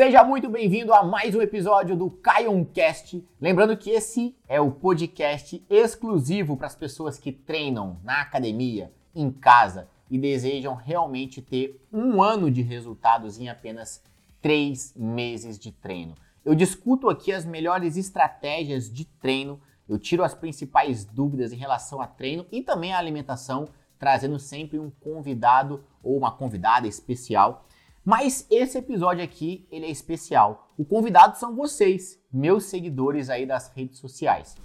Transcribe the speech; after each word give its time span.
Seja 0.00 0.24
muito 0.24 0.48
bem-vindo 0.48 0.94
a 0.94 1.02
mais 1.02 1.34
um 1.34 1.42
episódio 1.42 1.94
do 1.94 2.10
Caioncast. 2.10 3.22
Lembrando 3.38 3.76
que 3.76 3.90
esse 3.90 4.34
é 4.48 4.58
o 4.58 4.70
podcast 4.70 5.62
exclusivo 5.68 6.56
para 6.56 6.68
as 6.68 6.74
pessoas 6.74 7.18
que 7.18 7.30
treinam 7.30 8.00
na 8.02 8.22
academia, 8.22 8.90
em 9.14 9.30
casa 9.30 9.90
e 10.10 10.16
desejam 10.16 10.74
realmente 10.74 11.42
ter 11.42 11.86
um 11.92 12.22
ano 12.22 12.50
de 12.50 12.62
resultados 12.62 13.38
em 13.38 13.50
apenas 13.50 14.02
três 14.40 14.94
meses 14.96 15.58
de 15.58 15.70
treino. 15.70 16.14
Eu 16.46 16.54
discuto 16.54 17.10
aqui 17.10 17.30
as 17.30 17.44
melhores 17.44 17.98
estratégias 17.98 18.90
de 18.90 19.04
treino, 19.04 19.60
eu 19.86 19.98
tiro 19.98 20.24
as 20.24 20.32
principais 20.32 21.04
dúvidas 21.04 21.52
em 21.52 21.56
relação 21.56 22.00
a 22.00 22.06
treino 22.06 22.46
e 22.50 22.62
também 22.62 22.94
a 22.94 22.98
alimentação, 22.98 23.68
trazendo 23.98 24.38
sempre 24.38 24.78
um 24.78 24.88
convidado 24.88 25.84
ou 26.02 26.16
uma 26.16 26.32
convidada 26.32 26.88
especial 26.88 27.66
mas 28.04 28.46
esse 28.50 28.78
episódio 28.78 29.22
aqui, 29.22 29.68
ele 29.70 29.84
é 29.84 29.90
especial. 29.90 30.72
O 30.78 30.84
convidado 30.84 31.38
são 31.38 31.54
vocês, 31.54 32.18
meus 32.32 32.64
seguidores 32.64 33.28
aí 33.28 33.44
das 33.44 33.70
redes 33.74 33.98
sociais. 33.98 34.56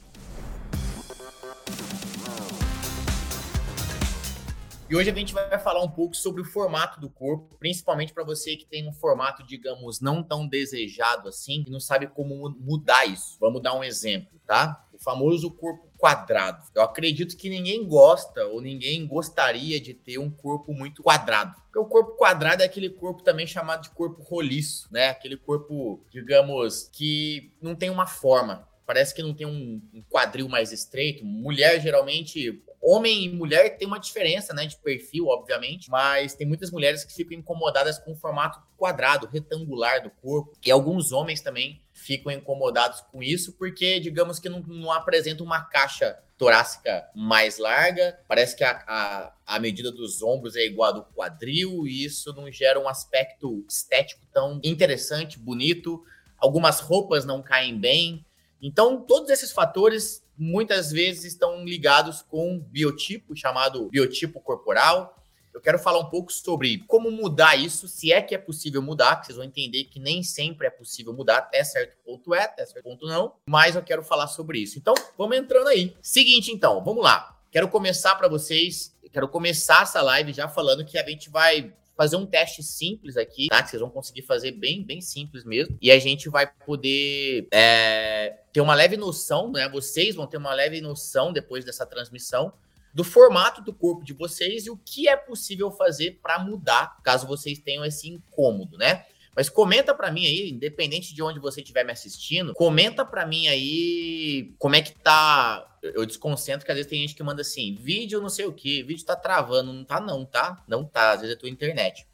E 4.88 4.96
hoje 4.96 5.10
a 5.10 5.14
gente 5.14 5.34
vai 5.34 5.60
falar 5.60 5.84
um 5.84 5.90
pouco 5.90 6.16
sobre 6.16 6.42
o 6.42 6.46
formato 6.46 7.02
do 7.02 7.10
corpo, 7.10 7.58
principalmente 7.58 8.14
para 8.14 8.24
você 8.24 8.56
que 8.56 8.66
tem 8.66 8.88
um 8.88 8.94
formato, 8.94 9.44
digamos, 9.44 10.00
não 10.00 10.24
tão 10.24 10.48
desejado 10.48 11.28
assim 11.28 11.66
e 11.68 11.72
não 11.72 11.80
sabe 11.80 12.08
como 12.08 12.56
mudar 12.60 13.06
isso. 13.06 13.36
Vamos 13.40 13.62
dar 13.62 13.74
um 13.74 13.84
exemplo, 13.84 14.40
tá? 14.46 14.88
O 14.94 15.00
famoso 15.00 15.52
corpo 15.52 15.90
quadrado. 16.06 16.64
Eu 16.76 16.84
acredito 16.84 17.36
que 17.36 17.50
ninguém 17.50 17.84
gosta 17.84 18.46
ou 18.46 18.62
ninguém 18.62 19.08
gostaria 19.08 19.82
de 19.82 19.92
ter 19.92 20.20
um 20.20 20.30
corpo 20.30 20.72
muito 20.72 21.02
quadrado. 21.02 21.56
Porque 21.64 21.80
o 21.80 21.86
corpo 21.86 22.16
quadrado 22.16 22.62
é 22.62 22.66
aquele 22.66 22.92
corpo 22.92 23.24
também 23.24 23.48
chamado 23.48 23.82
de 23.82 23.90
corpo 23.90 24.22
roliço, 24.22 24.88
né? 24.92 25.10
Aquele 25.10 25.36
corpo, 25.36 26.06
digamos, 26.12 26.88
que 26.94 27.52
não 27.60 27.74
tem 27.74 27.90
uma 27.90 28.06
forma. 28.06 28.70
Parece 28.86 29.16
que 29.16 29.24
não 29.24 29.34
tem 29.34 29.48
um 29.48 29.82
quadril 30.08 30.48
mais 30.48 30.72
estreito. 30.72 31.26
Mulher 31.26 31.82
geralmente 31.82 32.62
homem 32.80 33.26
e 33.26 33.30
mulher 33.30 33.76
tem 33.76 33.88
uma 33.88 34.00
diferença, 34.00 34.54
né, 34.54 34.68
de 34.68 34.78
perfil, 34.78 35.26
obviamente, 35.26 35.90
mas 35.90 36.36
tem 36.36 36.46
muitas 36.46 36.70
mulheres 36.70 37.04
que 37.04 37.16
ficam 37.16 37.36
incomodadas 37.36 37.98
com 37.98 38.12
o 38.12 38.16
formato 38.16 38.62
quadrado, 38.78 39.26
retangular 39.26 40.04
do 40.04 40.12
corpo, 40.12 40.54
e 40.64 40.70
alguns 40.70 41.12
homens 41.12 41.42
também 41.42 41.82
ficam 42.06 42.32
incomodados 42.32 43.02
com 43.02 43.24
isso 43.24 43.54
porque, 43.54 44.00
digamos 44.00 44.38
que 44.38 44.48
não, 44.48 44.60
não 44.60 44.92
apresenta 44.92 45.44
uma 45.44 45.62
caixa 45.62 46.16
torácica 46.38 47.10
mais 47.16 47.58
larga, 47.58 48.20
parece 48.28 48.56
que 48.56 48.64
a, 48.64 48.84
a, 48.88 49.34
a, 49.56 49.60
medida 49.60 49.92
dos 49.92 50.22
ombros 50.22 50.56
é 50.56 50.64
igual 50.66 50.90
a 50.90 50.94
do 50.94 51.04
quadril 51.04 51.88
e 51.88 52.04
isso 52.06 52.32
não 52.34 52.52
gera 52.52 52.80
um 52.80 52.88
aspecto 52.88 53.66
estético 53.68 54.22
tão 54.32 54.60
interessante, 54.64 55.40
bonito. 55.40 56.04
Algumas 56.38 56.80
roupas 56.80 57.26
não 57.26 57.42
caem 57.42 57.80
bem. 57.80 58.24
Então, 58.62 59.02
todos 59.02 59.30
esses 59.32 59.52
fatores 59.52 60.24
muitas 60.38 60.92
vezes 60.92 61.24
estão 61.24 61.66
ligados 61.66 62.22
com 62.22 62.60
biotipo, 62.60 63.36
chamado 63.36 63.90
biotipo 63.90 64.40
corporal. 64.42 65.18
Eu 65.56 65.62
quero 65.62 65.80
falar 65.80 66.00
um 66.00 66.10
pouco 66.10 66.34
sobre 66.34 66.80
como 66.80 67.10
mudar 67.10 67.56
isso, 67.56 67.88
se 67.88 68.12
é 68.12 68.22
que 68.22 68.36
é 68.36 68.38
possível 68.38 68.82
mudar, 68.82 69.16
que 69.16 69.28
vocês 69.28 69.38
vão 69.38 69.46
entender 69.46 69.86
que 69.86 70.02
nem 70.02 70.22
sempre 70.22 70.68
é 70.68 70.70
possível 70.70 71.14
mudar, 71.14 71.38
até 71.38 71.64
certo 71.64 71.96
ponto 72.04 72.36
é, 72.36 72.44
até 72.44 72.66
certo 72.66 72.84
ponto 72.84 73.08
não, 73.08 73.36
mas 73.48 73.74
eu 73.74 73.82
quero 73.82 74.04
falar 74.04 74.28
sobre 74.28 74.60
isso. 74.60 74.78
Então, 74.78 74.94
vamos 75.18 75.38
entrando 75.38 75.70
aí. 75.70 75.96
Seguinte, 76.02 76.52
então, 76.52 76.84
vamos 76.84 77.02
lá. 77.02 77.40
Quero 77.50 77.70
começar 77.70 78.16
para 78.16 78.28
vocês, 78.28 78.94
quero 79.14 79.30
começar 79.30 79.84
essa 79.84 80.02
live 80.02 80.34
já 80.34 80.50
falando 80.50 80.84
que 80.84 80.98
a 80.98 81.10
gente 81.10 81.30
vai 81.30 81.74
fazer 81.96 82.18
um 82.18 82.26
teste 82.26 82.62
simples 82.62 83.16
aqui, 83.16 83.48
tá? 83.48 83.64
Que 83.64 83.70
vocês 83.70 83.80
vão 83.80 83.90
conseguir 83.90 84.24
fazer 84.24 84.52
bem, 84.52 84.84
bem 84.84 85.00
simples 85.00 85.46
mesmo. 85.46 85.78
E 85.82 85.90
a 85.90 85.98
gente 85.98 86.28
vai 86.28 86.46
poder 86.66 87.48
é, 87.50 88.42
ter 88.52 88.60
uma 88.60 88.76
leve 88.76 88.98
noção, 88.98 89.50
né? 89.54 89.70
Vocês 89.70 90.16
vão 90.16 90.28
ter 90.28 90.36
uma 90.36 90.54
leve 90.54 90.82
noção 90.82 91.32
depois 91.32 91.64
dessa 91.64 91.86
transmissão 91.86 92.52
do 92.96 93.04
formato 93.04 93.62
do 93.62 93.74
corpo 93.74 94.06
de 94.06 94.14
vocês 94.14 94.66
e 94.66 94.70
o 94.70 94.78
que 94.78 95.10
é 95.10 95.18
possível 95.18 95.70
fazer 95.70 96.18
para 96.24 96.40
mudar, 96.40 96.98
caso 97.04 97.28
vocês 97.28 97.60
tenham 97.60 97.84
esse 97.84 98.08
incômodo, 98.08 98.78
né? 98.78 99.06
Mas 99.36 99.50
comenta 99.50 99.94
para 99.94 100.10
mim 100.10 100.26
aí, 100.26 100.50
independente 100.50 101.14
de 101.14 101.22
onde 101.22 101.38
você 101.38 101.60
estiver 101.60 101.84
me 101.84 101.92
assistindo, 101.92 102.54
comenta 102.54 103.04
para 103.04 103.26
mim 103.26 103.50
aí 103.50 104.56
como 104.58 104.78
é 104.78 104.82
que 104.82 104.98
tá. 104.98 105.78
Eu 105.84 106.06
desconcentro 106.06 106.66
que 106.66 106.72
às 106.72 106.78
vezes 106.78 106.90
tem 106.90 107.02
gente 107.02 107.14
que 107.14 107.22
manda 107.22 107.42
assim, 107.42 107.76
vídeo 107.76 108.22
não 108.22 108.30
sei 108.30 108.46
o 108.46 108.54
que, 108.54 108.82
vídeo 108.82 109.06
tá 109.06 109.16
travando, 109.16 109.74
não 109.74 109.84
tá 109.84 110.00
não, 110.00 110.26
tá? 110.26 110.64
Não 110.66 110.86
tá, 110.86 111.12
às 111.12 111.20
vezes 111.20 111.36
é 111.36 111.38
tua 111.38 111.50
internet. 111.50 112.08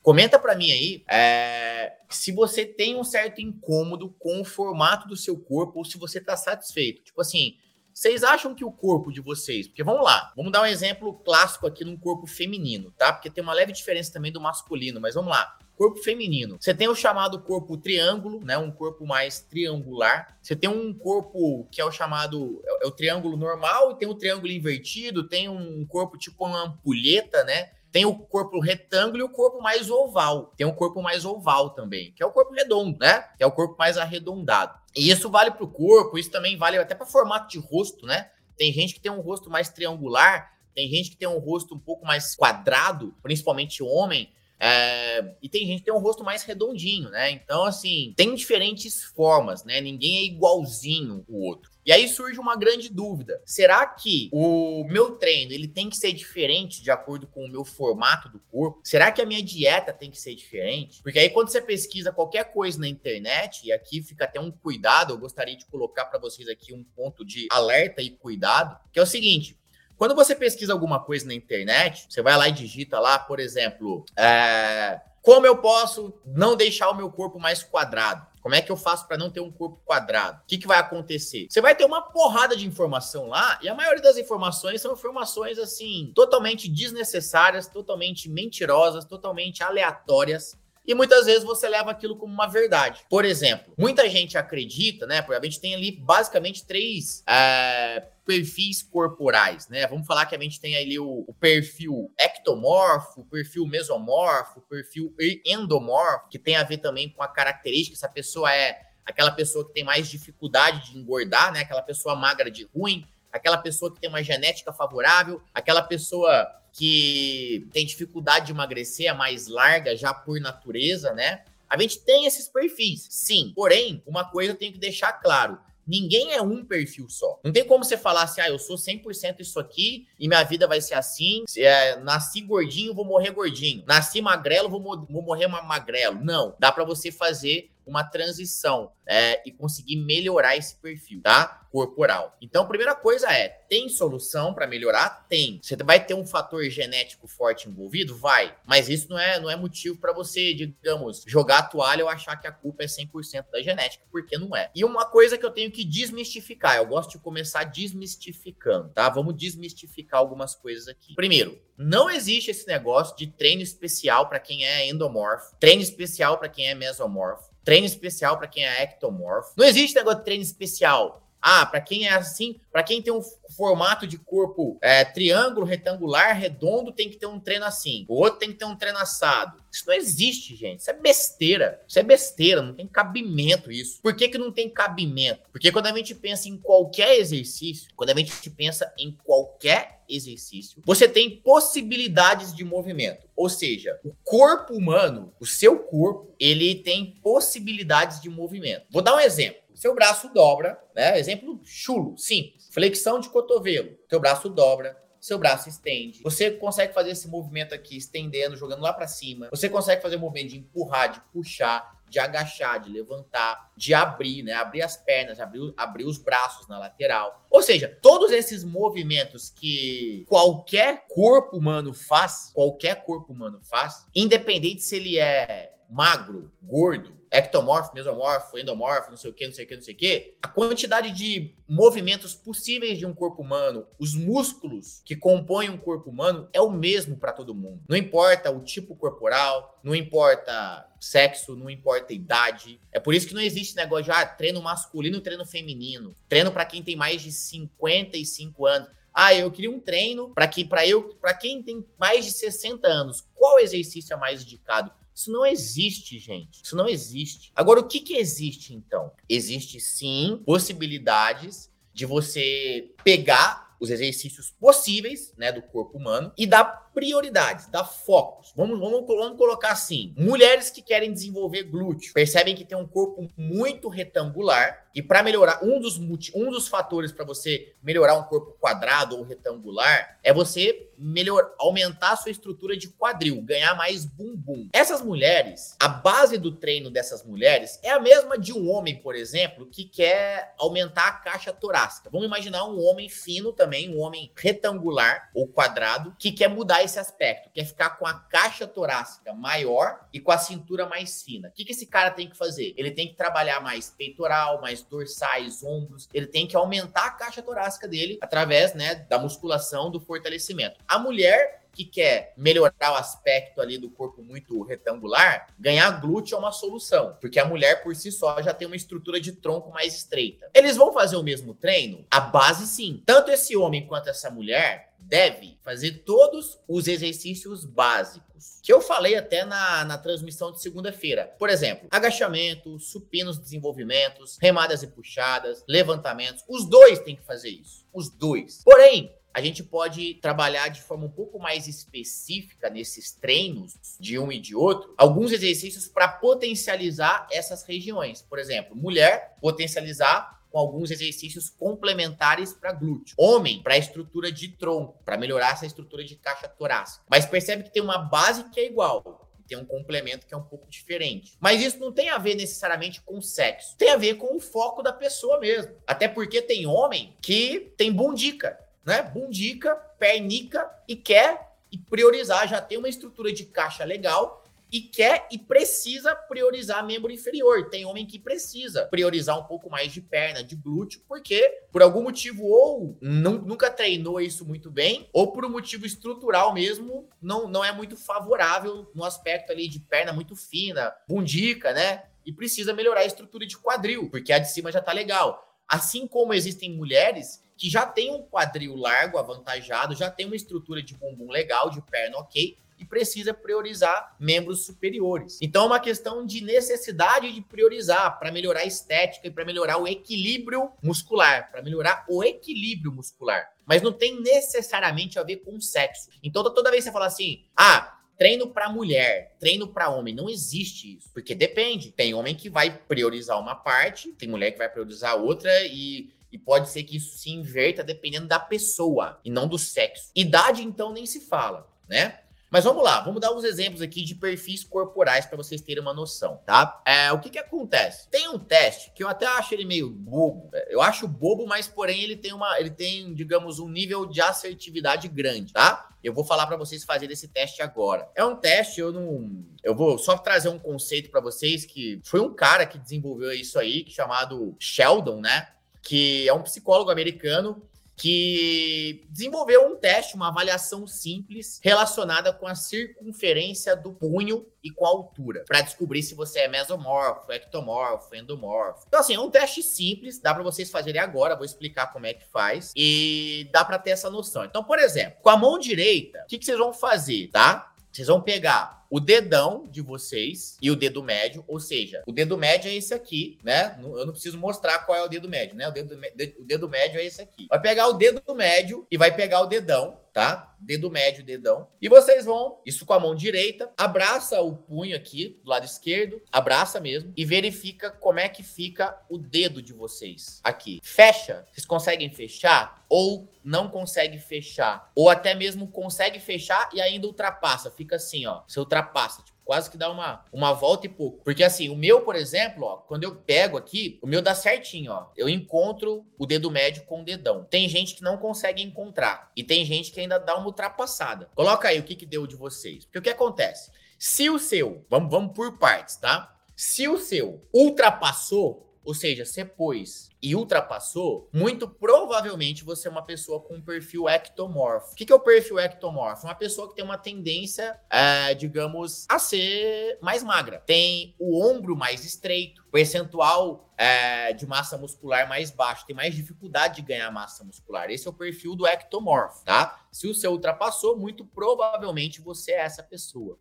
Comenta 0.00 0.38
para 0.38 0.54
mim 0.54 0.70
aí 0.70 1.04
é, 1.10 1.92
se 2.08 2.32
você 2.32 2.64
tem 2.64 2.96
um 2.96 3.04
certo 3.04 3.42
incômodo 3.42 4.14
com 4.18 4.40
o 4.40 4.44
formato 4.44 5.06
do 5.06 5.16
seu 5.16 5.38
corpo 5.38 5.80
ou 5.80 5.84
se 5.84 5.98
você 5.98 6.22
tá 6.22 6.38
satisfeito. 6.38 7.02
Tipo 7.02 7.20
assim, 7.20 7.58
vocês 7.96 8.22
acham 8.22 8.54
que 8.54 8.62
o 8.62 8.70
corpo 8.70 9.10
de 9.10 9.22
vocês, 9.22 9.66
porque 9.66 9.82
vamos 9.82 10.04
lá, 10.04 10.30
vamos 10.36 10.52
dar 10.52 10.60
um 10.60 10.66
exemplo 10.66 11.14
clássico 11.14 11.66
aqui 11.66 11.82
num 11.82 11.96
corpo 11.96 12.26
feminino, 12.26 12.90
tá? 12.90 13.10
Porque 13.10 13.30
tem 13.30 13.42
uma 13.42 13.54
leve 13.54 13.72
diferença 13.72 14.12
também 14.12 14.30
do 14.30 14.38
masculino, 14.38 15.00
mas 15.00 15.14
vamos 15.14 15.30
lá. 15.30 15.56
Corpo 15.74 16.02
feminino. 16.02 16.58
Você 16.60 16.74
tem 16.74 16.88
o 16.88 16.94
chamado 16.94 17.40
corpo 17.40 17.78
triângulo, 17.78 18.44
né? 18.44 18.58
Um 18.58 18.70
corpo 18.70 19.06
mais 19.06 19.40
triangular. 19.40 20.36
Você 20.42 20.54
tem 20.54 20.68
um 20.68 20.92
corpo 20.92 21.66
que 21.72 21.80
é 21.80 21.84
o 21.86 21.90
chamado 21.90 22.62
é, 22.66 22.84
é 22.84 22.86
o 22.86 22.90
triângulo 22.90 23.34
normal 23.34 23.92
e 23.92 23.94
tem 23.94 24.06
o 24.06 24.14
triângulo 24.14 24.52
invertido, 24.52 25.26
tem 25.26 25.48
um 25.48 25.86
corpo 25.86 26.18
tipo 26.18 26.44
uma 26.44 26.64
ampulheta, 26.64 27.44
né? 27.44 27.70
Tem 27.96 28.04
o 28.04 28.14
corpo 28.14 28.60
retângulo 28.60 29.20
e 29.20 29.22
o 29.22 29.28
corpo 29.30 29.62
mais 29.62 29.90
oval. 29.90 30.52
Tem 30.54 30.66
um 30.66 30.74
corpo 30.74 31.00
mais 31.00 31.24
oval 31.24 31.70
também, 31.70 32.12
que 32.12 32.22
é 32.22 32.26
o 32.26 32.30
corpo 32.30 32.52
redondo, 32.52 32.98
né? 32.98 33.22
Que 33.38 33.42
é 33.42 33.46
o 33.46 33.50
corpo 33.50 33.74
mais 33.78 33.96
arredondado. 33.96 34.78
E 34.94 35.08
isso 35.08 35.30
vale 35.30 35.50
para 35.50 35.64
o 35.64 35.70
corpo, 35.70 36.18
isso 36.18 36.30
também 36.30 36.58
vale 36.58 36.76
até 36.76 36.94
para 36.94 37.06
formato 37.06 37.48
de 37.48 37.58
rosto, 37.58 38.04
né? 38.04 38.30
Tem 38.54 38.70
gente 38.70 38.92
que 38.92 39.00
tem 39.00 39.10
um 39.10 39.22
rosto 39.22 39.48
mais 39.48 39.70
triangular, 39.70 40.52
tem 40.74 40.90
gente 40.90 41.08
que 41.08 41.16
tem 41.16 41.26
um 41.26 41.38
rosto 41.38 41.74
um 41.74 41.78
pouco 41.78 42.04
mais 42.04 42.36
quadrado, 42.36 43.14
principalmente 43.22 43.82
homem. 43.82 44.30
É, 44.60 45.34
e 45.40 45.48
tem 45.48 45.66
gente 45.66 45.78
que 45.78 45.86
tem 45.86 45.94
um 45.94 45.98
rosto 45.98 46.22
mais 46.22 46.42
redondinho, 46.42 47.08
né? 47.08 47.30
Então, 47.30 47.64
assim, 47.64 48.12
tem 48.14 48.34
diferentes 48.34 49.04
formas, 49.04 49.64
né? 49.64 49.80
Ninguém 49.80 50.18
é 50.18 50.24
igualzinho 50.24 51.24
o 51.26 51.46
outro. 51.46 51.70
E 51.86 51.92
aí 51.92 52.08
surge 52.08 52.40
uma 52.40 52.56
grande 52.56 52.88
dúvida: 52.88 53.40
será 53.46 53.86
que 53.86 54.28
o 54.32 54.84
meu 54.88 55.12
treino 55.12 55.52
ele 55.52 55.68
tem 55.68 55.88
que 55.88 55.96
ser 55.96 56.12
diferente 56.12 56.82
de 56.82 56.90
acordo 56.90 57.28
com 57.28 57.44
o 57.44 57.48
meu 57.48 57.64
formato 57.64 58.28
do 58.28 58.40
corpo? 58.40 58.80
Será 58.82 59.12
que 59.12 59.22
a 59.22 59.26
minha 59.26 59.40
dieta 59.40 59.92
tem 59.92 60.10
que 60.10 60.20
ser 60.20 60.34
diferente? 60.34 61.00
Porque 61.00 61.20
aí 61.20 61.30
quando 61.30 61.48
você 61.48 61.62
pesquisa 61.62 62.10
qualquer 62.10 62.52
coisa 62.52 62.80
na 62.80 62.88
internet, 62.88 63.64
e 63.64 63.72
aqui 63.72 64.02
fica 64.02 64.24
até 64.24 64.40
um 64.40 64.50
cuidado, 64.50 65.12
eu 65.12 65.18
gostaria 65.18 65.56
de 65.56 65.64
colocar 65.66 66.06
para 66.06 66.18
vocês 66.18 66.48
aqui 66.48 66.74
um 66.74 66.82
ponto 66.82 67.24
de 67.24 67.46
alerta 67.52 68.02
e 68.02 68.10
cuidado, 68.10 68.76
que 68.92 68.98
é 68.98 69.02
o 69.02 69.06
seguinte: 69.06 69.56
quando 69.96 70.14
você 70.14 70.34
pesquisa 70.34 70.72
alguma 70.72 70.98
coisa 70.98 71.24
na 71.24 71.34
internet, 71.34 72.06
você 72.08 72.20
vai 72.20 72.36
lá 72.36 72.48
e 72.48 72.52
digita 72.52 72.98
lá, 72.98 73.16
por 73.16 73.38
exemplo, 73.38 74.04
é, 74.16 75.00
como 75.22 75.46
eu 75.46 75.58
posso 75.58 76.20
não 76.24 76.56
deixar 76.56 76.90
o 76.90 76.94
meu 76.96 77.10
corpo 77.10 77.38
mais 77.38 77.62
quadrado? 77.62 78.26
Como 78.46 78.54
é 78.54 78.62
que 78.62 78.70
eu 78.70 78.76
faço 78.76 79.08
para 79.08 79.18
não 79.18 79.28
ter 79.28 79.40
um 79.40 79.50
corpo 79.50 79.82
quadrado? 79.84 80.40
O 80.44 80.46
que, 80.46 80.56
que 80.56 80.68
vai 80.68 80.78
acontecer? 80.78 81.48
Você 81.50 81.60
vai 81.60 81.74
ter 81.74 81.84
uma 81.84 82.00
porrada 82.00 82.54
de 82.54 82.64
informação 82.64 83.26
lá, 83.26 83.58
e 83.60 83.68
a 83.68 83.74
maioria 83.74 84.00
das 84.00 84.16
informações 84.18 84.80
são 84.80 84.92
informações 84.92 85.58
assim, 85.58 86.12
totalmente 86.14 86.68
desnecessárias, 86.68 87.66
totalmente 87.66 88.30
mentirosas, 88.30 89.04
totalmente 89.04 89.64
aleatórias 89.64 90.56
e 90.86 90.94
muitas 90.94 91.26
vezes 91.26 91.42
você 91.42 91.68
leva 91.68 91.90
aquilo 91.90 92.16
como 92.16 92.32
uma 92.32 92.46
verdade. 92.46 93.00
Por 93.10 93.24
exemplo, 93.24 93.72
muita 93.76 94.08
gente 94.08 94.38
acredita, 94.38 95.06
né? 95.06 95.20
Porque 95.20 95.38
a 95.38 95.44
gente 95.44 95.60
tem 95.60 95.74
ali 95.74 95.92
basicamente 95.92 96.64
três 96.64 97.22
é, 97.26 98.04
perfis 98.24 98.82
corporais, 98.82 99.68
né? 99.68 99.86
Vamos 99.86 100.06
falar 100.06 100.26
que 100.26 100.36
a 100.36 100.40
gente 100.40 100.60
tem 100.60 100.76
ali 100.76 100.98
o, 100.98 101.24
o, 101.26 101.34
perfil 101.34 102.12
ectomorfo, 102.18 103.22
o 103.22 103.24
perfil 103.24 103.66
mesomorfo, 103.66 104.60
o 104.60 104.62
perfil 104.62 105.14
endomorfo, 105.44 106.28
que 106.28 106.38
tem 106.38 106.56
a 106.56 106.62
ver 106.62 106.78
também 106.78 107.08
com 107.08 107.22
a 107.22 107.28
característica, 107.28 107.96
essa 107.96 108.08
pessoa 108.08 108.52
é 108.54 108.80
aquela 109.04 109.30
pessoa 109.30 109.66
que 109.66 109.72
tem 109.72 109.84
mais 109.84 110.08
dificuldade 110.08 110.90
de 110.90 110.98
engordar, 110.98 111.52
né? 111.52 111.60
Aquela 111.60 111.82
pessoa 111.82 112.16
magra 112.16 112.50
de 112.50 112.68
ruim, 112.74 113.06
aquela 113.32 113.58
pessoa 113.58 113.92
que 113.92 114.00
tem 114.00 114.10
uma 114.10 114.22
genética 114.22 114.72
favorável, 114.72 115.40
aquela 115.54 115.82
pessoa 115.82 116.46
que 116.76 117.66
tem 117.72 117.86
dificuldade 117.86 118.46
de 118.46 118.52
emagrecer, 118.52 119.06
é 119.06 119.14
mais 119.14 119.48
larga 119.48 119.96
já 119.96 120.12
por 120.12 120.38
natureza, 120.38 121.12
né? 121.12 121.42
A 121.68 121.80
gente 121.80 121.98
tem 122.00 122.26
esses 122.26 122.48
perfis, 122.48 123.06
sim. 123.10 123.52
Porém, 123.56 124.02
uma 124.06 124.24
coisa 124.24 124.52
eu 124.52 124.56
tenho 124.56 124.72
que 124.72 124.78
deixar 124.78 125.12
claro. 125.14 125.58
Ninguém 125.86 126.32
é 126.32 126.42
um 126.42 126.64
perfil 126.64 127.08
só. 127.08 127.40
Não 127.44 127.52
tem 127.52 127.64
como 127.64 127.84
você 127.84 127.96
falar 127.96 128.24
assim, 128.24 128.40
ah, 128.40 128.48
eu 128.48 128.58
sou 128.58 128.76
100% 128.76 129.36
isso 129.38 129.58
aqui 129.58 130.06
e 130.18 130.28
minha 130.28 130.42
vida 130.42 130.66
vai 130.66 130.80
ser 130.80 130.94
assim. 130.94 131.44
É, 131.56 131.96
nasci 132.00 132.40
gordinho, 132.40 132.92
vou 132.92 133.04
morrer 133.04 133.30
gordinho. 133.30 133.84
Nasci 133.86 134.20
magrelo, 134.20 134.68
vou, 134.68 134.82
vou 134.82 135.22
morrer 135.22 135.46
magrelo. 135.46 136.22
Não. 136.22 136.54
Dá 136.58 136.72
para 136.72 136.84
você 136.84 137.10
fazer 137.12 137.70
uma 137.86 138.02
transição 138.02 138.90
é, 139.06 139.40
e 139.46 139.52
conseguir 139.52 139.96
melhorar 139.96 140.56
esse 140.56 140.74
perfil, 140.76 141.20
tá? 141.22 141.62
Corporal. 141.70 142.36
Então, 142.40 142.64
a 142.64 142.66
primeira 142.66 142.94
coisa 142.94 143.30
é: 143.30 143.48
tem 143.68 143.88
solução 143.88 144.52
para 144.52 144.66
melhorar? 144.66 145.26
Tem. 145.28 145.60
Você 145.62 145.76
vai 145.76 146.04
ter 146.04 146.14
um 146.14 146.26
fator 146.26 146.64
genético 146.68 147.28
forte 147.28 147.68
envolvido? 147.68 148.16
Vai. 148.16 148.56
Mas 148.66 148.88
isso 148.88 149.08
não 149.08 149.18
é, 149.18 149.38
não 149.38 149.50
é 149.50 149.56
motivo 149.56 149.98
para 149.98 150.12
você, 150.12 150.52
digamos, 150.54 151.22
jogar 151.26 151.58
a 151.58 151.62
toalha 151.62 152.02
ou 152.02 152.10
achar 152.10 152.36
que 152.36 152.46
a 152.46 152.52
culpa 152.52 152.82
é 152.82 152.86
100% 152.86 153.44
da 153.52 153.62
genética, 153.62 154.04
porque 154.10 154.36
não 154.36 154.56
é. 154.56 154.70
E 154.74 154.84
uma 154.84 155.04
coisa 155.06 155.38
que 155.38 155.44
eu 155.44 155.50
tenho 155.50 155.70
que 155.70 155.84
desmistificar, 155.84 156.76
eu 156.76 156.86
gosto 156.86 157.12
de 157.12 157.18
começar 157.18 157.64
desmistificando, 157.64 158.88
tá? 158.88 159.08
Vamos 159.08 159.36
desmistificar 159.36 160.18
algumas 160.18 160.54
coisas 160.54 160.88
aqui. 160.88 161.14
Primeiro, 161.14 161.60
não 161.76 162.08
existe 162.08 162.50
esse 162.50 162.66
negócio 162.66 163.14
de 163.16 163.26
treino 163.26 163.62
especial 163.62 164.28
para 164.28 164.40
quem 164.40 164.64
é 164.64 164.88
endomorfo, 164.88 165.54
treino 165.60 165.82
especial 165.82 166.38
para 166.38 166.48
quem 166.48 166.68
é 166.68 166.74
mesomorfo, 166.74 167.50
treino 167.66 167.84
especial 167.84 168.38
para 168.38 168.46
quem 168.46 168.64
é 168.64 168.84
ectomorfo. 168.84 169.52
Não 169.56 169.66
existe 169.66 169.96
negócio 169.96 170.20
de 170.20 170.24
treino 170.24 170.42
especial. 170.44 171.25
Ah, 171.48 171.64
para 171.64 171.80
quem 171.80 172.08
é 172.08 172.12
assim, 172.12 172.58
para 172.72 172.82
quem 172.82 173.00
tem 173.00 173.12
um 173.12 173.22
formato 173.56 174.04
de 174.04 174.18
corpo 174.18 174.76
é, 174.82 175.04
triângulo, 175.04 175.64
retangular, 175.64 176.36
redondo, 176.36 176.90
tem 176.90 177.08
que 177.08 177.16
ter 177.16 177.26
um 177.26 177.38
treino 177.38 177.64
assim. 177.64 178.04
O 178.08 178.14
outro 178.14 178.40
tem 178.40 178.50
que 178.50 178.58
ter 178.58 178.64
um 178.64 178.74
treino 178.74 178.98
assado. 178.98 179.62
Isso 179.70 179.84
não 179.86 179.94
existe, 179.94 180.56
gente. 180.56 180.80
Isso 180.80 180.90
é 180.90 180.94
besteira. 180.94 181.80
Isso 181.86 182.00
é 182.00 182.02
besteira. 182.02 182.62
Não 182.62 182.74
tem 182.74 182.88
cabimento 182.88 183.70
isso. 183.70 184.02
Por 184.02 184.16
que, 184.16 184.28
que 184.28 184.38
não 184.38 184.50
tem 184.50 184.68
cabimento? 184.68 185.42
Porque 185.52 185.70
quando 185.70 185.86
a 185.86 185.96
gente 185.96 186.16
pensa 186.16 186.48
em 186.48 186.56
qualquer 186.56 187.16
exercício, 187.16 187.90
quando 187.94 188.10
a 188.10 188.16
gente 188.16 188.50
pensa 188.50 188.92
em 188.98 189.12
qualquer 189.22 190.02
exercício, 190.08 190.82
você 190.84 191.08
tem 191.08 191.30
possibilidades 191.30 192.52
de 192.54 192.64
movimento. 192.64 193.28
Ou 193.36 193.48
seja, 193.48 194.00
o 194.04 194.12
corpo 194.24 194.74
humano, 194.74 195.32
o 195.38 195.46
seu 195.46 195.78
corpo, 195.78 196.34
ele 196.40 196.74
tem 196.74 197.14
possibilidades 197.22 198.20
de 198.20 198.28
movimento. 198.28 198.86
Vou 198.90 199.02
dar 199.02 199.14
um 199.14 199.20
exemplo. 199.20 199.65
Seu 199.76 199.94
braço 199.94 200.32
dobra, 200.32 200.82
né? 200.94 201.18
Exemplo 201.18 201.60
chulo, 201.62 202.16
simples. 202.16 202.68
Flexão 202.72 203.20
de 203.20 203.28
cotovelo. 203.28 203.94
Seu 204.08 204.18
braço 204.18 204.48
dobra, 204.48 204.96
seu 205.20 205.38
braço 205.38 205.68
estende. 205.68 206.22
Você 206.22 206.50
consegue 206.50 206.94
fazer 206.94 207.10
esse 207.10 207.28
movimento 207.28 207.74
aqui, 207.74 207.94
estendendo, 207.94 208.56
jogando 208.56 208.80
lá 208.80 208.94
para 208.94 209.06
cima. 209.06 209.48
Você 209.50 209.68
consegue 209.68 210.00
fazer 210.00 210.16
o 210.16 210.20
movimento 210.20 210.50
de 210.50 210.58
empurrar, 210.58 211.12
de 211.12 211.20
puxar, 211.30 212.00
de 212.08 212.18
agachar, 212.18 212.80
de 212.80 212.90
levantar, 212.90 213.70
de 213.76 213.92
abrir, 213.92 214.42
né? 214.42 214.54
Abrir 214.54 214.80
as 214.80 214.96
pernas, 214.96 215.38
abrir, 215.40 215.74
abrir 215.76 216.04
os 216.04 216.16
braços 216.16 216.66
na 216.68 216.78
lateral. 216.78 217.44
Ou 217.50 217.60
seja, 217.60 217.98
todos 218.00 218.30
esses 218.30 218.64
movimentos 218.64 219.50
que 219.50 220.24
qualquer 220.26 221.06
corpo 221.06 221.56
humano 221.56 221.92
faz, 221.92 222.50
qualquer 222.54 223.04
corpo 223.04 223.30
humano 223.30 223.60
faz, 223.62 224.06
independente 224.14 224.82
se 224.82 224.96
ele 224.96 225.18
é 225.18 225.74
magro, 225.90 226.50
gordo, 226.62 227.15
ectomorfo, 227.30 227.94
mesomorfo, 227.94 228.58
endomorfo, 228.58 229.10
não 229.10 229.16
sei 229.16 229.30
o 229.30 229.34
que, 229.34 229.46
não 229.46 229.54
sei 229.54 229.64
o 229.64 229.68
que, 229.68 229.74
não 229.74 229.82
sei 229.82 229.94
o 229.94 229.96
que, 229.96 230.36
a 230.42 230.48
quantidade 230.48 231.10
de 231.10 231.54
movimentos 231.68 232.34
possíveis 232.34 232.98
de 232.98 233.06
um 233.06 233.14
corpo 233.14 233.42
humano, 233.42 233.86
os 233.98 234.14
músculos 234.14 235.02
que 235.04 235.16
compõem 235.16 235.68
um 235.68 235.78
corpo 235.78 236.10
humano 236.10 236.48
é 236.52 236.60
o 236.60 236.70
mesmo 236.70 237.16
para 237.16 237.32
todo 237.32 237.54
mundo. 237.54 237.82
Não 237.88 237.96
importa 237.96 238.50
o 238.50 238.60
tipo 238.60 238.94
corporal, 238.94 239.78
não 239.82 239.94
importa 239.94 240.88
sexo, 241.00 241.56
não 241.56 241.68
importa 241.68 242.12
idade. 242.12 242.80
É 242.92 243.00
por 243.00 243.14
isso 243.14 243.26
que 243.26 243.34
não 243.34 243.40
existe 243.40 243.76
negócio 243.76 244.04
de 244.04 244.10
ah, 244.10 244.24
treino 244.24 244.62
masculino, 244.62 245.20
treino 245.20 245.44
feminino, 245.44 246.16
treino 246.28 246.52
para 246.52 246.64
quem 246.64 246.82
tem 246.82 246.96
mais 246.96 247.22
de 247.22 247.32
55 247.32 248.66
anos. 248.66 248.88
Ah, 249.12 249.34
eu 249.34 249.50
queria 249.50 249.70
um 249.70 249.80
treino 249.80 250.34
para 250.34 250.46
que 250.46 250.62
para 250.62 250.86
eu, 250.86 251.14
para 251.20 251.32
quem 251.32 251.62
tem 251.62 251.82
mais 251.98 252.26
de 252.26 252.32
60 252.32 252.86
anos, 252.86 253.26
qual 253.34 253.58
exercício 253.58 254.12
é 254.12 254.16
mais 254.16 254.42
indicado? 254.42 254.92
Isso 255.16 255.32
não 255.32 255.46
existe, 255.46 256.18
gente. 256.18 256.60
Isso 256.62 256.76
não 256.76 256.86
existe. 256.86 257.50
Agora, 257.56 257.80
o 257.80 257.88
que, 257.88 258.00
que 258.00 258.18
existe 258.18 258.74
então? 258.74 259.10
Existe 259.26 259.80
sim 259.80 260.42
possibilidades 260.44 261.70
de 261.94 262.04
você 262.04 262.92
pegar 263.02 263.74
os 263.80 263.88
exercícios 263.88 264.50
possíveis, 264.50 265.32
né, 265.38 265.50
do 265.50 265.62
corpo 265.62 265.96
humano 265.96 266.30
e 266.36 266.46
dar 266.46 266.85
prioridades, 266.96 267.66
dar 267.66 267.84
focos. 267.84 268.54
Vamos, 268.56 268.80
vamos, 268.80 269.06
vamos 269.06 269.36
colocar 269.36 269.72
assim: 269.72 270.14
mulheres 270.16 270.70
que 270.70 270.80
querem 270.80 271.12
desenvolver 271.12 271.64
glúteo 271.64 272.14
percebem 272.14 272.56
que 272.56 272.64
tem 272.64 272.78
um 272.78 272.86
corpo 272.86 273.28
muito 273.36 273.90
retangular 273.90 274.86
e 274.94 275.02
para 275.02 275.22
melhorar 275.22 275.62
um 275.62 275.78
dos 275.78 275.98
um 276.34 276.50
dos 276.50 276.68
fatores 276.68 277.12
para 277.12 277.26
você 277.26 277.74
melhorar 277.82 278.16
um 278.16 278.22
corpo 278.22 278.56
quadrado 278.58 279.18
ou 279.18 279.24
retangular 279.24 280.18
é 280.22 280.32
você 280.32 280.88
melhor 280.98 281.54
aumentar 281.58 282.12
a 282.12 282.16
sua 282.16 282.30
estrutura 282.30 282.76
de 282.76 282.88
quadril, 282.88 283.42
ganhar 283.42 283.74
mais 283.74 284.06
bumbum. 284.06 284.68
Essas 284.72 285.02
mulheres, 285.02 285.76
a 285.78 285.88
base 285.88 286.38
do 286.38 286.52
treino 286.52 286.90
dessas 286.90 287.22
mulheres 287.22 287.78
é 287.82 287.90
a 287.90 288.00
mesma 288.00 288.38
de 288.38 288.52
um 288.52 288.70
homem, 288.70 288.96
por 288.96 289.14
exemplo, 289.14 289.66
que 289.66 289.84
quer 289.84 290.54
aumentar 290.58 291.08
a 291.08 291.12
caixa 291.12 291.52
torácica. 291.52 292.08
Vamos 292.10 292.26
imaginar 292.26 292.64
um 292.64 292.82
homem 292.82 293.08
fino 293.08 293.52
também, 293.52 293.94
um 293.94 294.00
homem 294.00 294.32
retangular 294.34 295.30
ou 295.34 295.46
quadrado 295.46 296.14
que 296.18 296.32
quer 296.32 296.48
mudar 296.48 296.82
esse 296.86 296.98
aspecto, 296.98 297.50
quer 297.52 297.64
ficar 297.64 297.90
com 297.90 298.06
a 298.06 298.14
caixa 298.14 298.66
torácica 298.66 299.32
maior 299.34 300.00
e 300.12 300.18
com 300.18 300.32
a 300.32 300.38
cintura 300.38 300.86
mais 300.86 301.22
fina. 301.22 301.48
O 301.48 301.52
que, 301.52 301.64
que 301.64 301.72
esse 301.72 301.86
cara 301.86 302.10
tem 302.10 302.28
que 302.28 302.36
fazer? 302.36 302.74
Ele 302.76 302.90
tem 302.90 303.08
que 303.08 303.14
trabalhar 303.14 303.60
mais 303.60 303.90
peitoral, 303.90 304.60
mais 304.60 304.82
dorsais, 304.82 305.62
ombros. 305.62 306.08
Ele 306.12 306.26
tem 306.26 306.46
que 306.46 306.56
aumentar 306.56 307.06
a 307.06 307.10
caixa 307.10 307.42
torácica 307.42 307.86
dele 307.86 308.18
através 308.20 308.74
né, 308.74 308.94
da 308.94 309.18
musculação, 309.18 309.90
do 309.90 310.00
fortalecimento. 310.00 310.80
A 310.88 310.98
mulher 310.98 311.66
que 311.76 311.84
quer 311.84 312.32
melhorar 312.38 312.92
o 312.92 312.94
aspecto 312.94 313.60
ali 313.60 313.76
do 313.76 313.90
corpo 313.90 314.22
muito 314.22 314.62
retangular, 314.62 315.48
ganhar 315.58 316.00
glúteo 316.00 316.34
é 316.34 316.38
uma 316.38 316.50
solução, 316.50 317.18
porque 317.20 317.38
a 317.38 317.44
mulher 317.44 317.82
por 317.82 317.94
si 317.94 318.10
só 318.10 318.40
já 318.40 318.54
tem 318.54 318.66
uma 318.66 318.74
estrutura 318.74 319.20
de 319.20 319.32
tronco 319.32 319.70
mais 319.70 319.94
estreita. 319.94 320.48
Eles 320.54 320.76
vão 320.76 320.90
fazer 320.90 321.16
o 321.16 321.22
mesmo 321.22 321.52
treino? 321.52 322.06
A 322.10 322.18
base 322.18 322.66
sim. 322.66 323.02
Tanto 323.04 323.30
esse 323.30 323.54
homem 323.54 323.86
quanto 323.86 324.08
essa 324.08 324.30
mulher 324.30 324.85
deve 325.06 325.58
fazer 325.62 326.02
todos 326.04 326.58
os 326.68 326.88
exercícios 326.88 327.64
básicos, 327.64 328.60
que 328.62 328.72
eu 328.72 328.80
falei 328.80 329.14
até 329.14 329.44
na, 329.44 329.84
na 329.84 329.98
transmissão 329.98 330.52
de 330.52 330.60
segunda-feira. 330.60 331.34
Por 331.38 331.48
exemplo, 331.48 331.88
agachamento, 331.90 332.78
supinos 332.78 333.38
desenvolvimentos, 333.38 334.36
remadas 334.40 334.82
e 334.82 334.88
puxadas, 334.88 335.64
levantamentos. 335.68 336.44
Os 336.48 336.68
dois 336.68 336.98
têm 337.00 337.16
que 337.16 337.24
fazer 337.24 337.50
isso. 337.50 337.86
Os 337.92 338.10
dois. 338.10 338.62
Porém, 338.64 339.14
a 339.32 339.40
gente 339.42 339.62
pode 339.62 340.14
trabalhar 340.14 340.68
de 340.68 340.80
forma 340.80 341.04
um 341.04 341.10
pouco 341.10 341.38
mais 341.38 341.68
específica 341.68 342.70
nesses 342.70 343.12
treinos 343.12 343.74
de 344.00 344.18
um 344.18 344.32
e 344.32 344.40
de 344.40 344.56
outro, 344.56 344.94
alguns 344.96 345.30
exercícios 345.30 345.86
para 345.86 346.08
potencializar 346.08 347.28
essas 347.30 347.62
regiões. 347.62 348.22
Por 348.22 348.38
exemplo, 348.38 348.74
mulher, 348.74 349.36
potencializar 349.40 350.35
com 350.50 350.58
alguns 350.58 350.90
exercícios 350.90 351.48
complementares 351.48 352.52
para 352.52 352.72
glúteo. 352.72 353.14
Homem, 353.18 353.62
para 353.62 353.78
estrutura 353.78 354.30
de 354.30 354.48
tronco, 354.48 355.02
para 355.04 355.16
melhorar 355.16 355.52
essa 355.52 355.66
estrutura 355.66 356.04
de 356.04 356.16
caixa 356.16 356.48
torácica. 356.48 357.04
Mas 357.10 357.26
percebe 357.26 357.64
que 357.64 357.72
tem 357.72 357.82
uma 357.82 357.98
base 357.98 358.44
que 358.50 358.60
é 358.60 358.66
igual 358.66 359.22
tem 359.46 359.56
um 359.56 359.64
complemento 359.64 360.26
que 360.26 360.34
é 360.34 360.36
um 360.36 360.42
pouco 360.42 360.68
diferente. 360.68 361.36
Mas 361.40 361.62
isso 361.62 361.78
não 361.78 361.92
tem 361.92 362.10
a 362.10 362.18
ver 362.18 362.34
necessariamente 362.34 363.00
com 363.00 363.20
sexo. 363.20 363.76
Tem 363.76 363.90
a 363.90 363.96
ver 363.96 364.14
com 364.14 364.34
o 364.34 364.40
foco 364.40 364.82
da 364.82 364.92
pessoa 364.92 365.38
mesmo. 365.38 365.72
Até 365.86 366.08
porque 366.08 366.42
tem 366.42 366.66
homem 366.66 367.16
que 367.22 367.72
tem 367.76 367.92
bundica, 367.92 368.58
né? 368.84 369.02
Bundica, 369.02 369.76
pernica 369.76 370.68
e 370.88 370.96
quer 370.96 371.46
priorizar, 371.90 372.48
já 372.48 372.60
tem 372.60 372.78
uma 372.78 372.88
estrutura 372.88 373.32
de 373.32 373.44
caixa 373.44 373.84
legal 373.84 374.42
e 374.70 374.80
quer 374.80 375.28
e 375.30 375.38
precisa 375.38 376.14
priorizar 376.14 376.84
membro 376.84 377.10
inferior. 377.10 377.68
Tem 377.68 377.84
homem 377.84 378.06
que 378.06 378.18
precisa 378.18 378.86
priorizar 378.86 379.38
um 379.38 379.44
pouco 379.44 379.70
mais 379.70 379.92
de 379.92 380.00
perna, 380.00 380.42
de 380.42 380.56
glúteo, 380.56 381.02
porque 381.08 381.60
por 381.70 381.82
algum 381.82 382.02
motivo 382.02 382.44
ou 382.44 382.96
não, 383.00 383.34
nunca 383.34 383.70
treinou 383.70 384.20
isso 384.20 384.44
muito 384.44 384.70
bem, 384.70 385.08
ou 385.12 385.32
por 385.32 385.44
um 385.44 385.50
motivo 385.50 385.86
estrutural 385.86 386.52
mesmo, 386.52 387.08
não, 387.20 387.48
não 387.48 387.64
é 387.64 387.72
muito 387.72 387.96
favorável 387.96 388.90
no 388.94 389.04
aspecto 389.04 389.52
ali 389.52 389.68
de 389.68 389.80
perna 389.80 390.12
muito 390.12 390.34
fina, 390.34 390.92
bundica, 391.08 391.72
né? 391.72 392.04
E 392.24 392.32
precisa 392.32 392.74
melhorar 392.74 393.00
a 393.00 393.06
estrutura 393.06 393.46
de 393.46 393.56
quadril, 393.56 394.10
porque 394.10 394.32
a 394.32 394.38
de 394.38 394.50
cima 394.50 394.72
já 394.72 394.80
tá 394.80 394.92
legal. 394.92 395.42
Assim 395.68 396.06
como 396.06 396.34
existem 396.34 396.72
mulheres 396.72 397.44
que 397.56 397.70
já 397.70 397.86
têm 397.86 398.12
um 398.12 398.22
quadril 398.22 398.76
largo, 398.76 399.16
avantajado, 399.16 399.94
já 399.94 400.10
tem 400.10 400.26
uma 400.26 400.36
estrutura 400.36 400.82
de 400.82 400.94
bumbum 400.94 401.30
legal, 401.30 401.70
de 401.70 401.80
perna 401.80 402.18
ok, 402.18 402.58
e 402.78 402.84
precisa 402.84 403.32
priorizar 403.32 404.16
membros 404.18 404.64
superiores. 404.64 405.38
Então 405.40 405.64
é 405.64 405.66
uma 405.66 405.80
questão 405.80 406.24
de 406.24 406.42
necessidade 406.42 407.32
de 407.32 407.40
priorizar 407.40 408.18
para 408.18 408.32
melhorar 408.32 408.60
a 408.60 408.66
estética 408.66 409.26
e 409.26 409.30
para 409.30 409.44
melhorar 409.44 409.78
o 409.78 409.86
equilíbrio 409.86 410.70
muscular, 410.82 411.50
para 411.50 411.62
melhorar 411.62 412.04
o 412.08 412.22
equilíbrio 412.22 412.92
muscular. 412.92 413.50
Mas 413.64 413.82
não 413.82 413.92
tem 413.92 414.20
necessariamente 414.20 415.18
a 415.18 415.22
ver 415.22 415.36
com 415.36 415.60
sexo. 415.60 416.08
Então 416.22 416.42
toda 416.42 416.70
vez 416.70 416.84
que 416.84 416.90
você 416.90 416.92
fala 416.92 417.06
assim, 417.06 417.44
ah, 417.56 417.98
treino 418.18 418.48
para 418.48 418.68
mulher, 418.68 419.36
treino 419.38 419.68
para 419.68 419.90
homem, 419.90 420.14
não 420.14 420.28
existe 420.28 420.96
isso, 420.96 421.10
porque 421.12 421.34
depende. 421.34 421.90
Tem 421.90 422.14
homem 422.14 422.34
que 422.34 422.48
vai 422.48 422.76
priorizar 422.76 423.40
uma 423.40 423.54
parte, 423.54 424.12
tem 424.12 424.28
mulher 424.28 424.52
que 424.52 424.58
vai 424.58 424.68
priorizar 424.68 425.16
outra 425.16 425.50
e 425.66 426.14
e 426.36 426.38
pode 426.38 426.68
ser 426.68 426.82
que 426.82 426.96
isso 426.96 427.16
se 427.16 427.30
inverta 427.30 427.82
dependendo 427.82 428.26
da 428.26 428.38
pessoa 428.38 429.18
e 429.24 429.30
não 429.30 429.48
do 429.48 429.58
sexo. 429.58 430.10
Idade, 430.14 430.62
então, 430.62 430.92
nem 430.92 431.06
se 431.06 431.20
fala, 431.20 431.66
né? 431.88 432.20
Mas 432.50 432.62
vamos 432.62 432.84
lá, 432.84 433.00
vamos 433.00 433.20
dar 433.20 433.32
uns 433.32 433.42
exemplos 433.42 433.82
aqui 433.82 434.02
de 434.02 434.14
perfis 434.14 434.62
corporais 434.62 435.26
para 435.26 435.36
vocês 435.36 435.60
terem 435.60 435.82
uma 435.82 435.92
noção, 435.92 436.40
tá? 436.46 436.80
É, 436.86 437.10
o 437.10 437.18
que 437.18 437.28
que 437.28 437.38
acontece? 437.38 438.08
Tem 438.08 438.28
um 438.28 438.38
teste 438.38 438.92
que 438.94 439.02
eu 439.02 439.08
até 439.08 439.26
acho 439.26 439.52
ele 439.52 439.64
meio 439.64 439.90
bobo. 439.90 440.48
É, 440.54 440.74
eu 440.74 440.80
acho 440.80 441.08
bobo, 441.08 441.46
mas 441.46 441.66
porém 441.66 442.02
ele 442.02 442.16
tem 442.16 442.32
uma, 442.32 442.58
ele 442.60 442.70
tem, 442.70 443.12
digamos, 443.14 443.58
um 443.58 443.68
nível 443.68 444.06
de 444.06 444.20
assertividade 444.20 445.08
grande, 445.08 445.52
tá? 445.52 445.88
Eu 446.04 446.14
vou 446.14 446.24
falar 446.24 446.46
para 446.46 446.56
vocês 446.56 446.84
fazerem 446.84 447.12
esse 447.12 447.26
teste 447.26 447.62
agora. 447.62 448.08
É 448.14 448.24
um 448.24 448.36
teste, 448.36 448.80
eu 448.80 448.92
não, 448.92 449.44
eu 449.64 449.74
vou 449.74 449.98
só 449.98 450.16
trazer 450.16 450.48
um 450.48 450.58
conceito 450.58 451.10
para 451.10 451.20
vocês 451.20 451.64
que 451.64 452.00
foi 452.04 452.20
um 452.20 452.32
cara 452.32 452.64
que 452.64 452.78
desenvolveu 452.78 453.32
isso 453.32 453.58
aí, 453.58 453.84
chamado 453.88 454.54
Sheldon, 454.60 455.20
né? 455.20 455.48
Que 455.82 456.28
é 456.28 456.32
um 456.32 456.42
psicólogo 456.42 456.90
americano 456.90 457.60
que 457.96 459.06
desenvolveu 459.08 459.66
um 459.66 459.76
teste, 459.76 460.14
uma 460.14 460.28
avaliação 460.28 460.86
simples 460.86 461.58
relacionada 461.62 462.32
com 462.32 462.46
a 462.46 462.54
circunferência 462.54 463.74
do 463.74 463.92
punho 463.92 464.46
e 464.62 464.70
com 464.70 464.84
a 464.84 464.88
altura, 464.88 465.44
para 465.46 465.62
descobrir 465.62 466.02
se 466.02 466.14
você 466.14 466.40
é 466.40 466.48
mesomorfo, 466.48 467.32
ectomorfo, 467.32 468.14
endomorfo. 468.14 468.84
Então 468.86 469.00
assim, 469.00 469.14
é 469.14 469.20
um 469.20 469.30
teste 469.30 469.62
simples, 469.62 470.20
dá 470.20 470.34
para 470.34 470.42
vocês 470.42 470.70
fazerem 470.70 471.00
agora, 471.00 471.36
vou 471.36 471.44
explicar 471.44 471.92
como 471.92 472.06
é 472.06 472.12
que 472.12 472.26
faz 472.26 472.72
e 472.76 473.48
dá 473.52 473.64
para 473.64 473.78
ter 473.78 473.90
essa 473.90 474.10
noção. 474.10 474.44
Então, 474.44 474.62
por 474.62 474.78
exemplo, 474.78 475.18
com 475.22 475.30
a 475.30 475.36
mão 475.36 475.58
direita, 475.58 476.22
o 476.24 476.26
que, 476.26 476.38
que 476.38 476.44
vocês 476.44 476.58
vão 476.58 476.72
fazer, 476.72 477.28
tá? 477.28 477.72
Vocês 477.90 478.08
vão 478.08 478.20
pegar 478.20 478.85
o 478.90 479.00
dedão 479.00 479.66
de 479.70 479.80
vocês 479.80 480.56
e 480.60 480.70
o 480.70 480.76
dedo 480.76 481.02
médio, 481.02 481.44
ou 481.46 481.60
seja, 481.60 482.02
o 482.06 482.12
dedo 482.12 482.36
médio 482.36 482.70
é 482.70 482.74
esse 482.74 482.94
aqui, 482.94 483.38
né? 483.42 483.78
Eu 483.80 484.06
não 484.06 484.12
preciso 484.12 484.38
mostrar 484.38 484.80
qual 484.80 484.98
é 484.98 485.02
o 485.02 485.08
dedo 485.08 485.28
médio, 485.28 485.56
né? 485.56 485.68
O 485.68 485.72
dedo, 485.72 485.98
o 486.38 486.44
dedo 486.44 486.68
médio 486.68 487.00
é 487.00 487.04
esse 487.04 487.20
aqui. 487.20 487.46
Vai 487.48 487.60
pegar 487.60 487.88
o 487.88 487.94
dedo 487.94 488.22
médio 488.34 488.86
e 488.90 488.96
vai 488.96 489.14
pegar 489.14 489.40
o 489.40 489.46
dedão 489.46 489.98
tá? 490.16 490.56
Dedo 490.58 490.90
médio, 490.90 491.22
dedão. 491.22 491.68
E 491.78 491.90
vocês 491.90 492.24
vão, 492.24 492.58
isso 492.64 492.86
com 492.86 492.94
a 492.94 492.98
mão 492.98 493.14
direita, 493.14 493.70
abraça 493.76 494.40
o 494.40 494.56
punho 494.56 494.96
aqui 494.96 495.38
do 495.44 495.50
lado 495.50 495.66
esquerdo, 495.66 496.22
abraça 496.32 496.80
mesmo 496.80 497.12
e 497.14 497.22
verifica 497.22 497.90
como 497.90 498.18
é 498.18 498.26
que 498.26 498.42
fica 498.42 498.98
o 499.10 499.18
dedo 499.18 499.60
de 499.60 499.74
vocês 499.74 500.40
aqui. 500.42 500.80
Fecha. 500.82 501.46
Vocês 501.52 501.66
conseguem 501.66 502.08
fechar 502.08 502.82
ou 502.88 503.28
não 503.44 503.68
consegue 503.68 504.18
fechar, 504.18 504.90
ou 504.94 505.08
até 505.08 505.34
mesmo 505.34 505.68
consegue 505.68 506.18
fechar 506.18 506.68
e 506.72 506.80
ainda 506.80 507.06
ultrapassa, 507.06 507.70
fica 507.70 507.96
assim, 507.96 508.26
ó. 508.26 508.42
Você 508.46 508.58
tipo, 508.82 509.36
quase 509.44 509.70
que 509.70 509.78
dá 509.78 509.90
uma, 509.90 510.24
uma 510.32 510.52
volta 510.52 510.86
e 510.86 510.88
pouco. 510.88 511.22
Porque 511.24 511.44
assim, 511.44 511.68
o 511.68 511.76
meu, 511.76 512.00
por 512.00 512.16
exemplo, 512.16 512.64
ó, 512.64 512.76
quando 512.78 513.04
eu 513.04 513.14
pego 513.14 513.56
aqui, 513.56 513.98
o 514.02 514.06
meu 514.06 514.20
dá 514.20 514.34
certinho, 514.34 514.92
ó. 514.92 515.08
Eu 515.16 515.28
encontro 515.28 516.04
o 516.18 516.26
dedo 516.26 516.50
médio 516.50 516.84
com 516.84 517.00
o 517.00 517.04
dedão. 517.04 517.44
Tem 517.44 517.68
gente 517.68 517.94
que 517.94 518.02
não 518.02 518.18
consegue 518.18 518.60
encontrar. 518.60 519.30
E 519.36 519.44
tem 519.44 519.64
gente 519.64 519.92
que 519.92 520.00
ainda 520.00 520.18
dá 520.18 520.36
uma 520.36 520.46
ultrapassada. 520.46 521.30
Coloca 521.34 521.68
aí 521.68 521.78
o 521.78 521.84
que, 521.84 521.94
que 521.94 522.04
deu 522.04 522.26
de 522.26 522.34
vocês. 522.34 522.84
Porque 522.84 522.98
o 522.98 523.02
que 523.02 523.10
acontece? 523.10 523.70
Se 523.98 524.28
o 524.28 524.38
seu, 524.38 524.84
vamos, 524.90 525.10
vamos 525.10 525.32
por 525.32 525.58
partes, 525.58 525.96
tá? 525.96 526.34
Se 526.56 526.88
o 526.88 526.98
seu 526.98 527.46
ultrapassou, 527.52 528.75
ou 528.86 528.94
seja, 528.94 529.24
você 529.24 529.44
pôs 529.44 530.10
e 530.22 530.36
ultrapassou, 530.36 531.28
muito 531.32 531.68
provavelmente 531.68 532.62
você 532.62 532.86
é 532.86 532.90
uma 532.90 533.02
pessoa 533.02 533.40
com 533.40 533.56
um 533.56 533.60
perfil 533.60 534.08
ectomorfo. 534.08 534.92
O 534.92 534.94
que 534.94 535.12
é 535.12 535.14
o 535.14 535.18
perfil 535.18 535.58
ectomorfo? 535.58 536.24
Uma 536.24 536.36
pessoa 536.36 536.68
que 536.68 536.76
tem 536.76 536.84
uma 536.84 536.96
tendência, 536.96 537.78
é, 537.90 538.32
digamos, 538.34 539.04
a 539.08 539.18
ser 539.18 539.98
mais 540.00 540.22
magra. 540.22 540.62
Tem 540.64 541.16
o 541.18 541.44
ombro 541.44 541.76
mais 541.76 542.04
estreito, 542.04 542.64
percentual 542.70 543.72
é, 543.76 544.32
de 544.32 544.46
massa 544.46 544.78
muscular 544.78 545.28
mais 545.28 545.50
baixo, 545.50 545.84
tem 545.84 545.94
mais 545.94 546.14
dificuldade 546.14 546.76
de 546.76 546.82
ganhar 546.82 547.10
massa 547.10 547.42
muscular. 547.42 547.90
Esse 547.90 548.06
é 548.06 548.10
o 548.10 548.14
perfil 548.14 548.54
do 548.54 548.68
ectomorfo, 548.68 549.44
tá? 549.44 549.84
Se 549.90 550.06
o 550.06 550.14
seu 550.14 550.30
ultrapassou, 550.30 550.96
muito 550.96 551.24
provavelmente 551.26 552.20
você 552.20 552.52
é 552.52 552.60
essa 552.60 552.84
pessoa. 552.84 553.36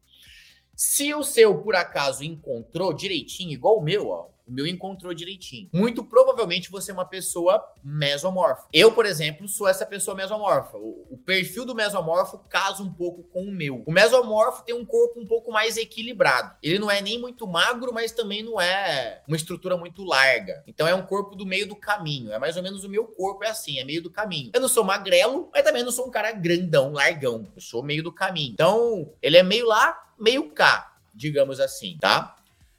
Se 0.76 1.14
o 1.14 1.24
seu, 1.24 1.62
por 1.62 1.76
acaso, 1.76 2.24
encontrou 2.24 2.92
direitinho, 2.92 3.52
igual 3.52 3.78
o 3.78 3.82
meu, 3.82 4.10
ó, 4.10 4.35
o 4.48 4.52
meu 4.52 4.68
encontrou 4.68 5.14
direitinho. 5.14 5.70
Muito 5.74 6.04
provavelmente 6.04 6.72
você 6.72 6.92
é 6.92 6.94
uma 6.94 7.06
pessoa 7.06 7.64
mesomorfa. 7.84 8.68
Eu, 8.72 8.92
por 8.92 9.06
exemplo, 9.06 9.48
sou 9.48 9.68
essa 9.68 9.86
pessoa 9.86 10.16
mesomorfa. 10.16 10.78
O, 10.78 11.08
o, 11.12 11.18
perfil 11.18 11.66
do 11.66 11.74
mesomorfo 11.74 12.38
casa 12.50 12.84
um 12.84 12.94
pouco 12.94 13.24
com 13.24 13.44
o 13.44 13.52
meu. 13.52 13.84
O 13.86 13.92
mesomorfo 13.92 14.64
tem 14.64 14.76
um 14.76 14.86
corpo 14.86 15.20
um 15.20 15.26
pouco 15.26 15.52
mais 15.52 15.78
equilibrado. 15.78 16.56
Ele 16.62 16.80
não 16.80 16.90
é 16.90 17.02
nem 17.02 17.20
muito 17.20 17.48
magro, 17.48 17.94
mas 17.94 18.12
também 18.12 18.44
não 18.44 18.62
é 18.62 19.24
uma 19.28 19.38
estrutura 19.38 19.76
muito 19.78 20.04
larga. 20.04 20.64
Então 20.68 20.88
é 20.88 20.94
um 20.94 21.06
corpo 21.06 21.36
do 21.36 21.46
meio 21.46 21.68
do 21.68 21.76
caminho. 21.76 22.32
É 22.32 22.40
mais 22.40 22.56
ou 22.56 22.64
menos 22.64 22.84
o 22.84 22.90
meu 22.90 23.06
corpo 23.06 23.44
é 23.44 23.50
assim, 23.50 23.80
é 23.80 23.84
meio 23.84 24.02
do 24.02 24.12
caminho. 24.12 24.52
Eu 24.54 24.62
não 24.62 24.68
sou 24.68 24.84
magrelo, 24.84 25.50
mas 25.54 25.64
também 25.64 25.84
não 25.84 25.92
sou 25.92 26.08
um 26.08 26.12
cara 26.12 26.32
grandão, 26.32 26.94
largão. 26.94 27.48
Eu 27.56 27.62
sou 27.62 27.82
meio 27.82 28.04
do 28.04 28.12
caminho. 28.12 28.54
Então, 28.54 29.12
ele 29.22 29.38
é 29.38 29.44
meio 29.44 29.66
lá, 29.66 29.98
meio 30.20 30.52
cá, 30.52 30.98
digamos 31.14 31.60
assim, 31.60 31.98
tá? 32.00 32.36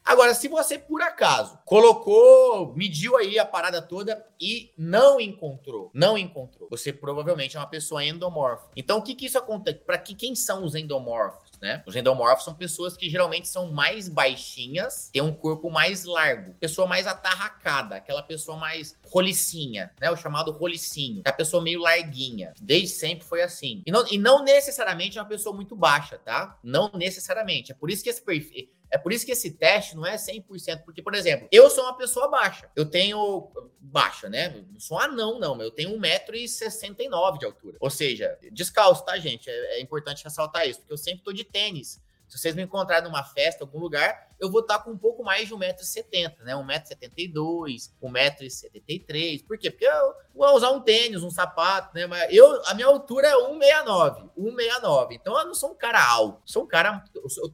Agora, 0.07 0.35
se 0.35 0.47
você 0.47 0.79
por 0.79 1.03
acaso 1.03 1.59
colocou, 1.65 2.73
mediu 2.77 3.17
aí 3.17 3.41
a 3.41 3.45
parada 3.45 3.83
toda 3.83 4.25
e 4.41 4.73
não 4.79 5.21
encontrou, 5.21 5.91
não 5.93 6.17
encontrou, 6.17 6.69
você 6.71 6.93
provavelmente 6.93 7.57
é 7.57 7.61
uma 7.61 7.67
pessoa 7.67 8.05
endomorfa. 8.05 8.71
Então, 8.77 8.99
o 8.99 9.03
que 9.03 9.17
que 9.17 9.27
isso 9.27 9.37
acontece? 9.37 9.81
Para 9.81 9.99
que 9.99 10.15
quem 10.15 10.37
são 10.37 10.65
os 10.65 10.77
endomorfos? 10.77 11.51
Né? 11.61 11.83
Os 11.87 11.97
endomorfos 11.97 12.45
são 12.45 12.55
pessoas 12.55 12.97
que 12.97 13.11
geralmente 13.11 13.49
são 13.49 13.73
mais 13.73 14.09
baixinhas, 14.09 15.11
têm 15.13 15.23
um 15.23 15.33
corpo 15.33 15.71
mais 15.71 16.05
largo, 16.05 16.55
pessoa 16.55 16.87
mais 16.87 17.09
atarracada, 17.09 17.97
aquela 17.97 18.23
pessoa 18.23 18.57
mais 18.57 18.97
rolicinha, 19.07 19.91
né? 20.01 20.09
O 20.11 20.17
chamado 20.17 20.53
rolicinho, 20.53 21.23
é 21.25 21.31
a 21.31 21.33
pessoa 21.33 21.61
meio 21.61 21.81
larguinha. 21.81 22.53
Desde 22.61 22.89
sempre 22.89 23.27
foi 23.27 23.43
assim. 23.43 23.83
E 23.85 23.91
não, 23.91 24.07
e 24.09 24.19
não 24.19 24.45
necessariamente 24.45 25.19
é 25.19 25.21
uma 25.21 25.29
pessoa 25.29 25.57
muito 25.57 25.75
baixa, 25.75 26.17
tá? 26.17 26.57
Não 26.63 26.93
necessariamente. 26.95 27.73
É 27.73 27.75
por 27.75 27.91
isso 27.91 28.05
que 28.05 28.11
esse 28.11 28.23
perfil 28.23 28.69
é 28.97 28.99
por 28.99 29.13
isso 29.13 29.27
que 29.27 29.33
esse 29.33 29.51
teste 29.51 29.95
não 29.95 30.07
é 30.07 30.17
100%, 30.17 30.83
porque, 30.83 31.03
por 31.03 31.15
exemplo, 31.15 31.47
eu 31.53 31.69
sou 31.69 31.85
uma 31.85 31.95
pessoa 31.95 32.29
baixa. 32.29 32.71
Eu 32.75 32.87
tenho. 32.87 33.53
Baixa, 33.79 34.27
né? 34.29 34.65
Não 34.73 34.81
sou 34.81 34.99
anão, 34.99 35.39
não. 35.39 35.61
Eu 35.61 35.71
tenho 35.71 35.91
1,69m 35.99 37.39
de 37.39 37.45
altura. 37.45 37.77
Ou 37.79 37.91
seja, 37.91 38.39
descalço, 38.51 39.05
tá, 39.05 39.19
gente? 39.19 39.51
É, 39.51 39.77
é 39.77 39.81
importante 39.83 40.25
ressaltar 40.25 40.67
isso, 40.67 40.81
porque 40.81 40.95
eu 40.95 40.97
sempre 40.97 41.23
tô 41.23 41.31
de 41.31 41.45
tênis. 41.45 42.01
Se 42.27 42.39
vocês 42.39 42.55
me 42.55 42.63
encontrarem 42.63 43.05
numa 43.05 43.23
festa, 43.23 43.65
algum 43.65 43.79
lugar, 43.79 44.26
eu 44.39 44.51
vou 44.51 44.61
estar 44.61 44.79
com 44.81 44.91
um 44.91 44.99
pouco 44.99 45.23
mais 45.23 45.49
de 45.49 45.55
1,70m, 45.55 46.39
né? 46.41 46.55
1,72m, 46.55 47.91
1,73m. 48.03 49.47
Por 49.47 49.59
quê? 49.59 49.71
Porque 49.71 49.87
eu 49.87 50.15
vou 50.35 50.55
usar 50.55 50.71
um 50.71 50.81
tênis, 50.81 51.23
um 51.23 51.31
sapato, 51.31 51.95
né? 51.95 52.07
Mas 52.07 52.33
eu, 52.33 52.63
a 52.67 52.75
minha 52.75 52.87
altura 52.87 53.29
é 53.29 53.35
1,69, 53.35 54.31
1,69. 54.39 55.09
Então 55.13 55.39
eu 55.39 55.47
não 55.47 55.55
sou 55.55 55.71
um 55.71 55.75
cara 55.75 56.05
alto, 56.07 56.43
sou 56.45 56.65
um 56.65 56.67
cara, 56.67 57.03